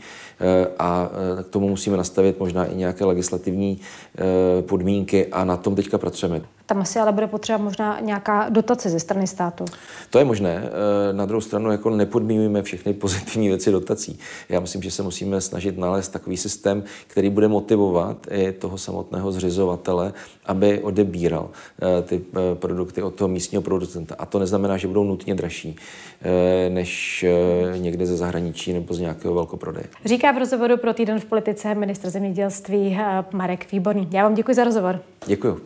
A 0.79 1.11
k 1.43 1.49
tomu 1.49 1.69
musíme 1.69 1.97
nastavit 1.97 2.41
možná 2.41 2.65
i 2.65 2.77
nějaké 2.77 3.05
legislativní 3.05 3.81
podmínky 4.61 5.27
a 5.27 5.45
na 5.45 5.57
tom 5.57 5.75
teďka 5.75 5.96
pracujeme. 5.99 6.43
Tam 6.67 6.81
asi 6.81 6.99
ale 6.99 7.13
bude 7.13 7.27
potřeba 7.27 7.59
možná 7.59 8.01
nějaká 8.01 8.49
dotace 8.49 8.91
ze 8.91 9.01
strany 9.01 9.27
státu. 9.27 9.65
To 10.11 10.19
je 10.19 10.25
možné. 10.25 10.63
Na 11.13 11.27
druhou 11.27 11.41
stranu 11.41 11.71
jako 11.71 11.91
nepodmínujeme 11.91 12.63
všechny 12.63 12.93
pozitivní 12.93 13.49
věci 13.49 13.73
dotací. 13.73 14.19
Já 14.49 14.61
myslím, 14.61 14.83
že 14.83 14.91
se 14.91 15.03
musíme 15.03 15.41
snažit 15.41 15.79
nalézt 15.79 16.09
takový 16.09 16.37
systém, 16.37 16.85
který 17.07 17.31
bude 17.31 17.49
motivovat 17.49 18.27
i 18.31 18.53
toho 18.53 18.79
samotného 18.79 19.33
zřizovatele, 19.33 20.13
aby 20.47 20.81
odebíral 20.83 21.51
ty 22.03 22.25
produkty 22.55 23.03
od 23.03 23.15
toho 23.15 23.29
místního 23.29 23.63
producenta. 23.63 24.15
A 24.19 24.27
to 24.27 24.39
neznamená, 24.39 24.77
že 24.77 24.89
budou 24.89 25.05
nutně 25.05 25.35
dražší 25.35 25.77
než 26.69 27.25
někde 27.77 28.07
ze 28.07 28.17
zahraničí 28.17 28.73
nebo 28.73 28.95
z 28.95 28.99
nějakého 28.99 29.35
velkoprodeje. 29.35 29.87
Říká 30.05 30.33
v 30.33 30.39
rozhovoru 30.39 30.77
pro 30.77 30.95
týden 30.95 31.21
v 31.21 31.25
politice 31.25 31.75
ministr 31.75 32.11
zemědělství 32.11 32.99
Marek 33.33 33.73
Výborný. 33.73 34.09
Já 34.11 34.23
vám 34.23 34.35
děkuji 34.35 34.55
za 34.55 34.65
rozhovor. 34.65 35.01
Děkuji. 35.27 35.61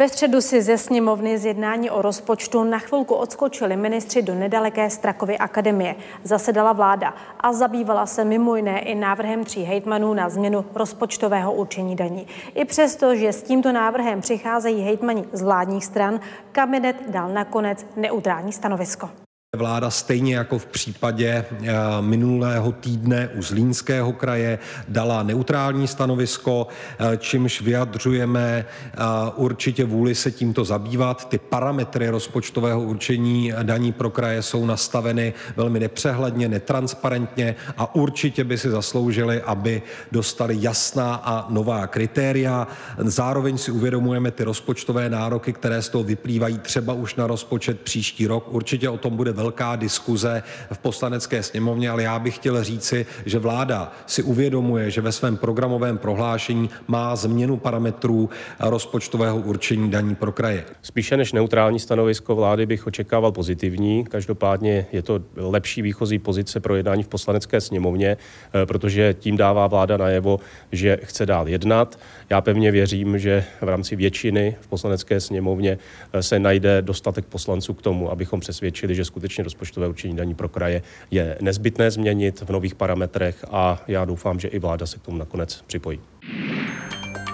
Ve 0.00 0.08
středu 0.08 0.40
si 0.40 0.62
ze 0.62 0.78
sněmovny 0.78 1.38
z 1.38 1.44
jednání 1.44 1.90
o 1.90 2.02
rozpočtu 2.02 2.64
na 2.64 2.78
chvilku 2.78 3.14
odskočili 3.14 3.76
ministři 3.76 4.22
do 4.22 4.34
nedaleké 4.34 4.90
Strakovy 4.90 5.38
akademie. 5.38 5.94
Zasedala 6.24 6.72
vláda 6.72 7.14
a 7.40 7.52
zabývala 7.52 8.06
se 8.06 8.24
mimo 8.24 8.56
jiné 8.56 8.80
i 8.80 8.94
návrhem 8.94 9.44
tří 9.44 9.62
hejtmanů 9.62 10.14
na 10.14 10.28
změnu 10.28 10.64
rozpočtového 10.74 11.52
určení 11.52 11.96
daní. 11.96 12.26
I 12.54 12.64
přesto, 12.64 13.14
že 13.14 13.32
s 13.32 13.42
tímto 13.42 13.72
návrhem 13.72 14.20
přicházejí 14.20 14.82
hejtmani 14.82 15.24
z 15.32 15.42
vládních 15.42 15.84
stran, 15.84 16.20
kabinet 16.52 16.96
dal 17.08 17.28
nakonec 17.28 17.86
neutrální 17.96 18.52
stanovisko. 18.52 19.10
Vláda 19.56 19.90
stejně 19.90 20.34
jako 20.34 20.58
v 20.58 20.66
případě 20.66 21.44
eh, 21.50 21.72
minulého 22.00 22.72
týdne 22.72 23.28
u 23.34 23.42
Zlínského 23.42 24.12
kraje 24.12 24.58
dala 24.88 25.22
neutrální 25.22 25.88
stanovisko, 25.88 26.66
eh, 26.98 27.16
čímž 27.16 27.60
vyjadřujeme 27.60 28.64
eh, 28.66 28.96
určitě 29.36 29.84
vůli 29.84 30.14
se 30.14 30.30
tímto 30.30 30.64
zabývat. 30.64 31.28
Ty 31.28 31.38
parametry 31.38 32.08
rozpočtového 32.08 32.82
určení 32.82 33.52
daní 33.62 33.92
pro 33.92 34.10
kraje 34.10 34.42
jsou 34.42 34.66
nastaveny 34.66 35.34
velmi 35.56 35.80
nepřehledně, 35.80 36.48
netransparentně 36.48 37.54
a 37.76 37.94
určitě 37.94 38.44
by 38.44 38.58
si 38.58 38.70
zasloužili, 38.70 39.42
aby 39.42 39.82
dostali 40.12 40.56
jasná 40.60 41.14
a 41.14 41.46
nová 41.48 41.86
kritéria. 41.86 42.68
Zároveň 42.98 43.58
si 43.58 43.70
uvědomujeme 43.70 44.30
ty 44.30 44.44
rozpočtové 44.44 45.10
nároky, 45.10 45.52
které 45.52 45.82
z 45.82 45.88
toho 45.88 46.04
vyplývají 46.04 46.58
třeba 46.58 46.92
už 46.92 47.14
na 47.14 47.26
rozpočet 47.26 47.80
příští 47.80 48.26
rok. 48.26 48.46
Určitě 48.48 48.88
o 48.88 48.98
tom 48.98 49.16
bude 49.16 49.39
velká 49.40 49.76
diskuze 49.76 50.42
v 50.72 50.78
poslanecké 50.78 51.42
sněmovně, 51.42 51.90
ale 51.90 52.02
já 52.02 52.18
bych 52.18 52.34
chtěl 52.34 52.64
říci, 52.64 53.06
že 53.26 53.38
vláda 53.38 53.92
si 54.06 54.22
uvědomuje, 54.22 54.90
že 54.90 55.00
ve 55.00 55.12
svém 55.12 55.36
programovém 55.36 55.98
prohlášení 55.98 56.70
má 56.86 57.16
změnu 57.16 57.56
parametrů 57.56 58.30
rozpočtového 58.60 59.36
určení 59.36 59.90
daní 59.90 60.14
pro 60.14 60.32
kraje. 60.32 60.64
Spíše 60.82 61.16
než 61.16 61.32
neutrální 61.32 61.80
stanovisko 61.80 62.34
vlády 62.34 62.66
bych 62.66 62.86
očekával 62.86 63.32
pozitivní. 63.32 64.04
Každopádně 64.04 64.86
je 64.92 65.02
to 65.02 65.20
lepší 65.36 65.82
výchozí 65.82 66.18
pozice 66.18 66.60
pro 66.60 66.76
jednání 66.76 67.02
v 67.02 67.08
poslanecké 67.08 67.60
sněmovně, 67.60 68.16
eh, 68.16 68.66
protože 68.66 69.14
tím 69.18 69.36
dává 69.36 69.66
vláda 69.66 69.96
najevo, 69.96 70.40
že 70.72 70.98
chce 71.04 71.26
dál 71.26 71.48
jednat. 71.48 71.98
Já 72.30 72.40
pevně 72.40 72.70
věřím, 72.70 73.18
že 73.18 73.44
v 73.60 73.68
rámci 73.68 73.96
většiny 73.96 74.56
v 74.60 74.66
poslanecké 74.66 75.20
sněmovně 75.20 75.78
eh, 76.12 76.22
se 76.22 76.38
najde 76.38 76.82
dostatek 76.82 77.24
poslanců 77.24 77.74
k 77.74 77.82
tomu, 77.82 78.10
abychom 78.10 78.40
přesvědčili, 78.40 78.94
že 78.94 79.04
skutečně 79.04 79.29
rozpočtové 79.38 79.88
určení 79.88 80.16
daní 80.16 80.34
pro 80.34 80.48
kraje 80.48 80.82
je 81.10 81.36
nezbytné 81.40 81.90
změnit 81.90 82.40
v 82.40 82.50
nových 82.50 82.74
parametrech 82.74 83.44
a 83.50 83.82
já 83.88 84.04
doufám, 84.04 84.40
že 84.40 84.48
i 84.48 84.58
vláda 84.58 84.86
se 84.86 84.98
k 84.98 85.02
tomu 85.02 85.18
nakonec 85.18 85.62
připojí. 85.66 86.00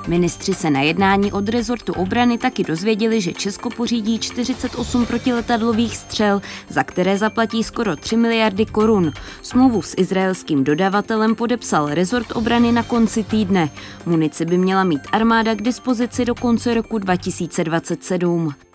Ministři 0.08 0.54
se 0.54 0.70
na 0.70 0.80
jednání 0.80 1.32
od 1.32 1.48
rezortu 1.48 1.92
obrany 1.92 2.38
taky 2.38 2.64
dozvěděli, 2.64 3.20
že 3.20 3.32
Česko 3.32 3.70
pořídí 3.70 4.18
48 4.18 5.06
protiletadlových 5.06 5.96
střel, 5.96 6.42
za 6.68 6.82
které 6.82 7.18
zaplatí 7.18 7.64
skoro 7.64 7.96
3 7.96 8.16
miliardy 8.16 8.66
korun. 8.66 9.12
Smlouvu 9.42 9.82
s 9.82 9.94
izraelským 9.98 10.64
dodavatelem 10.64 11.34
podepsal 11.34 11.94
rezort 11.94 12.26
obrany 12.34 12.72
na 12.72 12.82
konci 12.82 13.24
týdne. 13.24 13.70
Munici 14.06 14.44
by 14.44 14.58
měla 14.58 14.84
mít 14.84 15.02
armáda 15.12 15.54
k 15.54 15.62
dispozici 15.62 16.24
do 16.24 16.34
konce 16.34 16.74
roku 16.74 16.98
2027. 16.98 18.65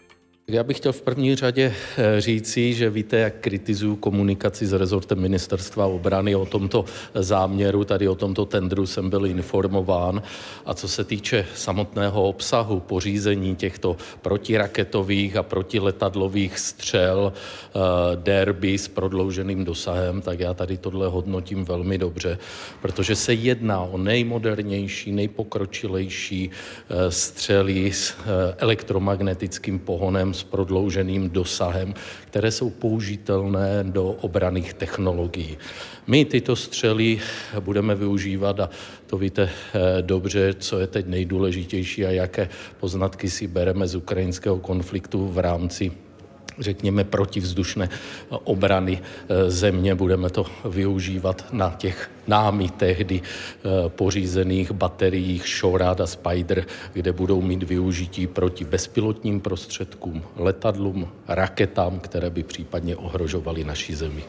Já 0.48 0.64
bych 0.64 0.78
chtěl 0.78 0.94
v 0.94 1.02
první 1.02 1.36
řadě 1.36 1.74
eh, 1.98 2.22
říci, 2.22 2.74
že 2.74 2.90
víte, 2.90 3.18
jak 3.18 3.34
kritizuju 3.42 3.96
komunikaci 3.96 4.66
s 4.66 4.74
rezortem 4.74 5.20
ministerstva 5.20 5.86
obrany 5.86 6.36
o 6.36 6.46
tomto 6.46 6.86
záměru, 7.16 7.84
tady 7.84 8.08
o 8.08 8.16
tomto 8.16 8.46
tendru 8.46 8.86
jsem 8.86 9.10
byl 9.10 9.26
informován. 9.26 10.22
A 10.66 10.74
co 10.74 10.88
se 10.88 11.04
týče 11.04 11.46
samotného 11.56 12.24
obsahu 12.24 12.80
pořízení 12.80 13.56
těchto 13.56 13.98
protiraketových 14.22 15.36
a 15.36 15.44
protiletadlových 15.44 16.60
střel 16.60 17.34
eh, 17.36 17.80
derby 18.16 18.78
s 18.78 18.88
prodlouženým 18.88 19.66
dosahem, 19.66 20.22
tak 20.22 20.40
já 20.40 20.54
tady 20.54 20.78
tohle 20.78 21.08
hodnotím 21.08 21.66
velmi 21.66 21.98
dobře, 21.98 22.38
protože 22.82 23.16
se 23.16 23.34
jedná 23.34 23.82
o 23.82 23.98
nejmodernější, 23.98 25.12
nejpokročilejší 25.12 26.50
eh, 26.50 27.12
střely 27.12 27.94
s 27.94 28.16
elektromagnetickým 28.58 29.80
pohonem 29.80 30.31
s 30.34 30.44
prodlouženým 30.44 31.30
dosahem, 31.30 31.94
které 32.26 32.52
jsou 32.52 32.70
použitelné 32.70 33.84
do 33.84 34.08
obraných 34.08 34.74
technologií. 34.74 35.58
My 36.08 36.26
tyto 36.26 36.56
střely 36.56 37.20
budeme 37.60 37.96
využívat 37.96 38.60
a 38.60 38.70
to 39.08 39.18
víte 39.18 39.50
eh, 39.50 40.02
dobře, 40.02 40.54
co 40.54 40.80
je 40.80 40.88
teď 40.88 41.08
nejdůležitější 41.08 42.06
a 42.06 42.12
jaké 42.12 42.50
poznatky 42.80 43.30
si 43.30 43.48
bereme 43.48 43.88
z 43.88 43.96
ukrajinského 43.96 44.60
konfliktu 44.60 45.28
v 45.28 45.38
rámci 45.38 45.92
řekněme, 46.62 47.04
protivzdušné 47.04 47.90
obrany 48.30 49.02
eh, 49.02 49.52
země. 49.52 49.96
Budeme 49.96 50.30
to 50.30 50.46
využívat 50.66 51.46
na 51.54 51.70
těch 51.78 52.12
námi 52.28 52.70
tehdy 52.70 53.22
eh, 53.22 53.90
pořízených 53.90 54.72
bateriích 54.72 55.48
Shorad 55.48 56.02
a 56.02 56.08
Spider, 56.08 56.66
kde 56.94 57.12
budou 57.12 57.42
mít 57.42 57.64
využití 57.64 58.28
proti 58.28 58.66
bezpilotním 58.66 59.40
prostředkům, 59.40 60.24
letadlům, 60.36 61.08
raketám, 61.28 62.00
které 62.00 62.30
by 62.30 62.44
případně 62.44 62.96
ohrožovaly 62.96 63.64
naši 63.64 63.96
zemi. 63.96 64.24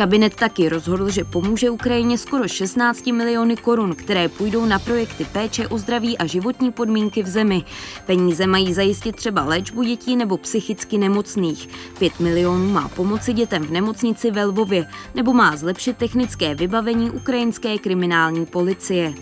Kabinet 0.00 0.34
taky 0.34 0.68
rozhodl, 0.68 1.10
že 1.10 1.24
pomůže 1.24 1.70
Ukrajině 1.70 2.18
skoro 2.18 2.48
16 2.48 3.06
miliony 3.06 3.56
korun, 3.56 3.94
které 3.94 4.28
půjdou 4.28 4.64
na 4.66 4.78
projekty 4.78 5.24
péče 5.24 5.68
o 5.68 5.78
zdraví 5.78 6.18
a 6.18 6.26
životní 6.26 6.72
podmínky 6.72 7.22
v 7.22 7.28
zemi. 7.28 7.64
Peníze 8.06 8.46
mají 8.46 8.74
zajistit 8.74 9.16
třeba 9.16 9.44
léčbu 9.44 9.82
dětí 9.82 10.16
nebo 10.16 10.36
psychicky 10.36 10.98
nemocných. 10.98 11.68
5 11.98 12.20
milionů 12.20 12.72
má 12.72 12.88
pomoci 12.88 13.32
dětem 13.32 13.62
v 13.62 13.70
nemocnici 13.70 14.30
ve 14.30 14.44
Lvově 14.44 14.86
nebo 15.14 15.32
má 15.32 15.56
zlepšit 15.56 15.96
technické 15.96 16.54
vybavení 16.54 17.10
ukrajinské 17.10 17.78
kriminální 17.78 18.46
policie. 18.46 19.14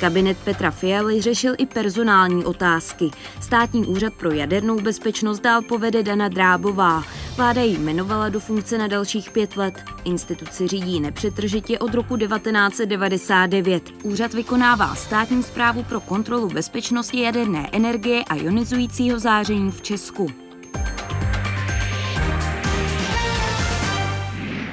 Kabinet 0.00 0.38
Petra 0.38 0.70
Fialy 0.70 1.20
řešil 1.20 1.54
i 1.58 1.66
personální 1.66 2.44
otázky. 2.44 3.10
Státní 3.40 3.86
úřad 3.86 4.12
pro 4.14 4.30
jadernou 4.30 4.80
bezpečnost 4.80 5.40
dál 5.40 5.62
povede 5.62 6.02
Dana 6.02 6.28
Drábová. 6.28 7.04
Vláda 7.36 7.62
ji 7.62 7.74
jmenovala 7.74 8.28
do 8.28 8.40
funkce 8.40 8.78
na 8.78 8.86
dalších 8.86 9.30
pět 9.30 9.56
let. 9.56 9.74
Instituci 10.04 10.68
řídí 10.68 11.00
nepřetržitě 11.00 11.78
od 11.78 11.94
roku 11.94 12.16
1999. 12.16 13.82
Úřad 14.02 14.34
vykonává 14.34 14.94
státní 14.94 15.42
zprávu 15.42 15.82
pro 15.82 16.00
kontrolu 16.00 16.48
bezpečnosti 16.48 17.20
jaderné 17.20 17.68
energie 17.72 18.24
a 18.24 18.34
ionizujícího 18.34 19.18
záření 19.18 19.70
v 19.70 19.82
Česku. 19.82 20.26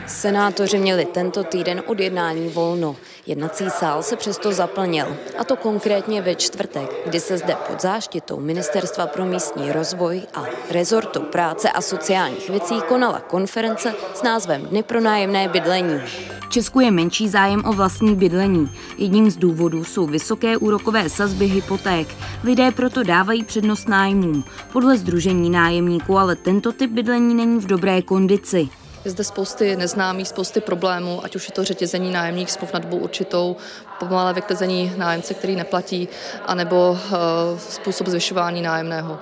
Senátoři 0.08 0.78
měli 0.78 1.06
tento 1.06 1.44
týden 1.44 1.84
od 1.86 2.00
jednání 2.00 2.50
volno. 2.50 2.96
Jednací 3.28 3.70
sál 3.70 4.04
se 4.04 4.16
přesto 4.16 4.52
zaplnil, 4.52 5.18
a 5.38 5.44
to 5.44 5.56
konkrétně 5.56 6.22
ve 6.22 6.36
čtvrtek, 6.36 6.94
kdy 7.06 7.20
se 7.20 7.38
zde 7.38 7.56
pod 7.68 7.82
záštitou 7.82 8.40
Ministerstva 8.40 9.08
pro 9.08 9.26
místní 9.26 9.72
rozvoj 9.72 10.22
a 10.34 10.44
rezortu 10.72 11.20
práce 11.22 11.72
a 11.72 11.82
sociálních 11.82 12.50
věcí 12.50 12.76
konala 12.88 13.20
konference 13.20 13.96
s 14.14 14.24
názvem 14.24 14.62
Dny 14.62 14.84
pro 14.84 15.02
nájemné 15.02 15.50
bydlení. 15.50 16.02
V 16.48 16.50
Česku 16.50 16.80
je 16.80 16.92
menší 16.92 17.30
zájem 17.30 17.64
o 17.66 17.74
vlastní 17.74 18.16
bydlení. 18.16 18.72
Jedním 18.98 19.32
z 19.32 19.38
důvodů 19.38 19.84
jsou 19.84 20.06
vysoké 20.06 20.58
úrokové 20.58 21.10
sazby 21.10 21.46
hypoték. 21.46 22.08
Lidé 22.44 22.72
proto 22.72 23.04
dávají 23.04 23.44
přednost 23.44 23.88
nájmům. 23.90 24.44
Podle 24.74 24.98
Združení 24.98 25.50
nájemníků 25.50 26.18
ale 26.18 26.36
tento 26.36 26.72
typ 26.72 26.92
bydlení 26.92 27.36
není 27.36 27.60
v 27.60 27.66
dobré 27.66 28.02
kondici. 28.02 28.70
Je 29.06 29.12
zde 29.12 29.24
spousty 29.24 29.76
neznámých, 29.76 30.28
spousty 30.28 30.62
problémů, 30.62 31.26
ať 31.26 31.36
už 31.36 31.48
je 31.48 31.54
to 31.54 31.64
řetězení 31.64 32.12
nájemních 32.12 32.52
smluv 32.52 32.74
na 32.74 32.80
dobu 32.80 32.98
určitou, 32.98 33.56
pomalé 34.00 34.34
vyklizení 34.34 34.94
nájemce, 34.98 35.34
který 35.34 35.56
neplatí, 35.56 36.08
anebo 36.46 36.92
uh, 36.92 37.60
způsob 37.60 38.08
zvyšování 38.08 38.62
nájemného. 38.62 39.20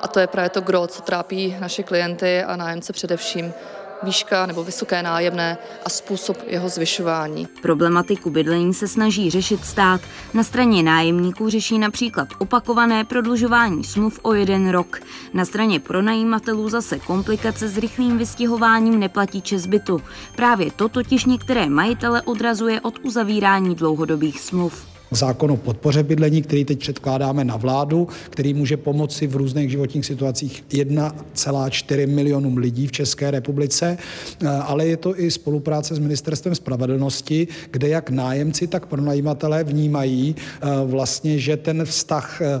A 0.00 0.08
to 0.08 0.20
je 0.20 0.26
právě 0.26 0.50
to 0.50 0.60
gro, 0.60 0.86
co 0.86 1.02
trápí 1.02 1.56
naše 1.60 1.82
klienty 1.82 2.42
a 2.42 2.56
nájemce 2.56 2.92
především 2.92 3.54
výška 4.02 4.46
nebo 4.46 4.64
vysoké 4.64 5.02
nájemné 5.02 5.58
a 5.84 5.90
způsob 5.90 6.36
jeho 6.46 6.68
zvyšování. 6.68 7.48
Problematiku 7.62 8.30
bydlení 8.30 8.74
se 8.74 8.88
snaží 8.88 9.30
řešit 9.30 9.64
stát. 9.64 10.00
Na 10.34 10.44
straně 10.44 10.82
nájemníků 10.82 11.48
řeší 11.50 11.78
například 11.78 12.28
opakované 12.38 13.04
prodlužování 13.04 13.84
smluv 13.84 14.20
o 14.22 14.34
jeden 14.34 14.70
rok. 14.70 15.00
Na 15.34 15.44
straně 15.44 15.80
pronajímatelů 15.80 16.68
zase 16.68 16.98
komplikace 16.98 17.68
s 17.68 17.78
rychlým 17.78 18.18
vystěhováním 18.18 19.00
neplatí 19.00 19.42
čezbytu. 19.42 20.02
Právě 20.36 20.70
to 20.70 20.88
totiž 20.88 21.24
některé 21.24 21.68
majitele 21.68 22.22
odrazuje 22.22 22.80
od 22.80 22.94
uzavírání 23.02 23.74
dlouhodobých 23.74 24.40
smluv. 24.40 24.97
Zákon 25.10 25.50
o 25.50 25.56
podpoře 25.56 26.02
bydlení, 26.02 26.42
který 26.42 26.64
teď 26.64 26.78
předkládáme 26.78 27.44
na 27.44 27.56
vládu, 27.56 28.08
který 28.30 28.54
může 28.54 28.76
pomoci 28.76 29.26
v 29.26 29.36
různých 29.36 29.70
životních 29.70 30.06
situacích 30.06 30.64
1,4 30.70 32.06
milionům 32.06 32.56
lidí 32.56 32.86
v 32.86 32.92
České 32.92 33.30
republice, 33.30 33.98
eh, 34.42 34.48
ale 34.48 34.86
je 34.86 34.96
to 34.96 35.20
i 35.20 35.30
spolupráce 35.30 35.94
s 35.94 35.98
Ministerstvem 35.98 36.54
spravedlnosti, 36.54 37.48
kde 37.70 37.88
jak 37.88 38.10
nájemci, 38.10 38.66
tak 38.66 38.86
pronajímatelé 38.86 39.64
vnímají 39.64 40.36
eh, 40.38 40.66
vlastně, 40.84 41.38
že 41.38 41.56
ten 41.56 41.84
vztah 41.84 42.40
eh, 42.42 42.60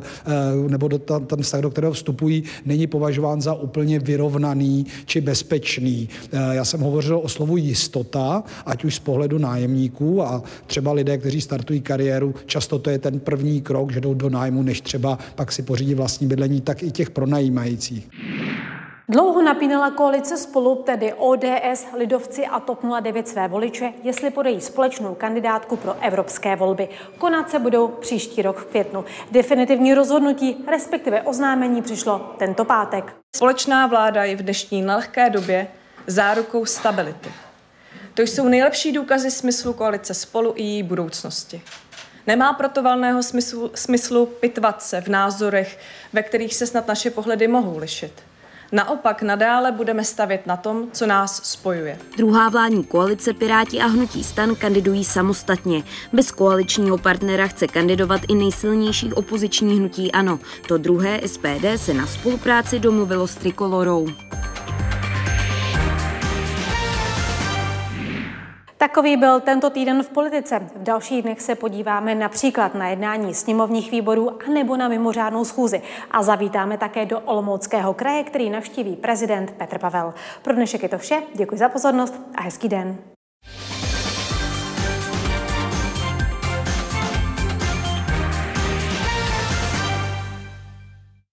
nebo 0.68 0.88
ten 1.26 1.42
vztah, 1.42 1.60
do 1.60 1.70
kterého 1.70 1.92
vstupují, 1.92 2.42
není 2.64 2.86
považován 2.86 3.40
za 3.40 3.54
úplně 3.54 3.98
vyrovnaný 3.98 4.86
či 5.04 5.20
bezpečný. 5.20 6.08
Já 6.52 6.64
jsem 6.64 6.80
hovořil 6.80 7.18
o 7.18 7.28
slovu 7.28 7.56
jistota, 7.56 8.42
ať 8.66 8.84
už 8.84 8.94
z 8.94 8.98
pohledu 8.98 9.38
nájemníků 9.38 10.22
a 10.22 10.42
třeba 10.66 10.92
lidé, 10.92 11.18
kteří 11.18 11.40
startují 11.40 11.80
kariéru 11.80 12.34
Často 12.46 12.78
to 12.78 12.90
je 12.90 12.98
ten 12.98 13.20
první 13.20 13.62
krok, 13.62 13.92
že 13.92 14.00
jdou 14.00 14.14
do 14.14 14.30
nájmu, 14.30 14.62
než 14.62 14.80
třeba 14.80 15.18
pak 15.34 15.52
si 15.52 15.62
pořídí 15.62 15.94
vlastní 15.94 16.26
bydlení, 16.26 16.60
tak 16.60 16.82
i 16.82 16.90
těch 16.90 17.10
pronajímajících. 17.10 18.08
Dlouho 19.10 19.42
napínala 19.42 19.90
koalice 19.90 20.36
spolu, 20.36 20.74
tedy 20.74 21.12
ODS, 21.12 21.86
Lidovci 21.96 22.46
a 22.46 22.60
TOP 22.60 22.78
09 23.00 23.28
své 23.28 23.48
voliče, 23.48 23.92
jestli 24.02 24.30
podají 24.30 24.60
společnou 24.60 25.14
kandidátku 25.14 25.76
pro 25.76 25.96
evropské 26.00 26.56
volby. 26.56 26.88
Konat 27.18 27.50
se 27.50 27.58
budou 27.58 27.88
příští 27.88 28.42
rok 28.42 28.56
v 28.58 28.64
květnu. 28.64 29.04
Definitivní 29.30 29.94
rozhodnutí, 29.94 30.56
respektive 30.70 31.22
oznámení, 31.22 31.82
přišlo 31.82 32.34
tento 32.38 32.64
pátek. 32.64 33.14
Společná 33.36 33.86
vláda 33.86 34.24
je 34.24 34.36
v 34.36 34.42
dnešní 34.42 34.82
nelehké 34.82 35.30
době 35.30 35.68
zárukou 36.06 36.64
stability. 36.66 37.28
To 38.14 38.22
jsou 38.22 38.48
nejlepší 38.48 38.92
důkazy 38.92 39.30
smyslu 39.30 39.72
koalice 39.72 40.14
spolu 40.14 40.52
i 40.56 40.62
její 40.62 40.82
budoucnosti. 40.82 41.62
Nemá 42.28 42.52
proto 42.52 42.82
valného 42.82 43.22
smyslu, 43.22 43.70
smyslu 43.74 44.26
pitvat 44.26 44.82
se 44.82 45.00
v 45.00 45.08
názorech, 45.08 45.78
ve 46.12 46.22
kterých 46.22 46.54
se 46.54 46.66
snad 46.66 46.88
naše 46.88 47.10
pohledy 47.10 47.48
mohou 47.48 47.78
lišit. 47.78 48.12
Naopak 48.72 49.22
nadále 49.22 49.72
budeme 49.72 50.04
stavět 50.04 50.46
na 50.46 50.56
tom, 50.56 50.88
co 50.92 51.06
nás 51.06 51.40
spojuje. 51.44 51.98
Druhá 52.16 52.48
vládní 52.48 52.84
koalice 52.84 53.32
Piráti 53.32 53.80
a 53.80 53.86
Hnutí 53.86 54.24
stan 54.24 54.54
kandidují 54.54 55.04
samostatně. 55.04 55.82
Bez 56.12 56.30
koaličního 56.30 56.98
partnera 56.98 57.46
chce 57.46 57.66
kandidovat 57.66 58.20
i 58.28 58.34
nejsilnější 58.34 59.12
opoziční 59.12 59.78
hnutí 59.78 60.12
ANO. 60.12 60.40
To 60.68 60.78
druhé 60.78 61.20
SPD 61.26 61.66
se 61.76 61.94
na 61.94 62.06
spolupráci 62.06 62.78
domluvilo 62.78 63.26
s 63.26 63.34
Trikolorou. 63.34 64.08
Takový 68.78 69.16
byl 69.16 69.40
tento 69.40 69.70
týden 69.70 70.02
v 70.02 70.08
politice. 70.08 70.58
V 70.58 70.82
dalších 70.82 71.22
dnech 71.22 71.40
se 71.40 71.54
podíváme 71.54 72.14
například 72.14 72.74
na 72.74 72.88
jednání 72.88 73.34
sněmovních 73.34 73.90
výborů 73.90 74.30
a 74.30 74.50
nebo 74.50 74.76
na 74.76 74.88
mimořádnou 74.88 75.44
schůzi. 75.44 75.82
A 76.10 76.22
zavítáme 76.22 76.78
také 76.78 77.06
do 77.06 77.20
Olomouckého 77.20 77.94
kraje, 77.94 78.24
který 78.24 78.50
navštíví 78.50 78.96
prezident 78.96 79.50
Petr 79.50 79.78
Pavel. 79.78 80.14
Pro 80.42 80.54
dnešek 80.54 80.82
je 80.82 80.88
to 80.88 80.98
vše. 80.98 81.22
Děkuji 81.34 81.56
za 81.56 81.68
pozornost 81.68 82.20
a 82.34 82.42
hezký 82.42 82.68
den. 82.68 82.98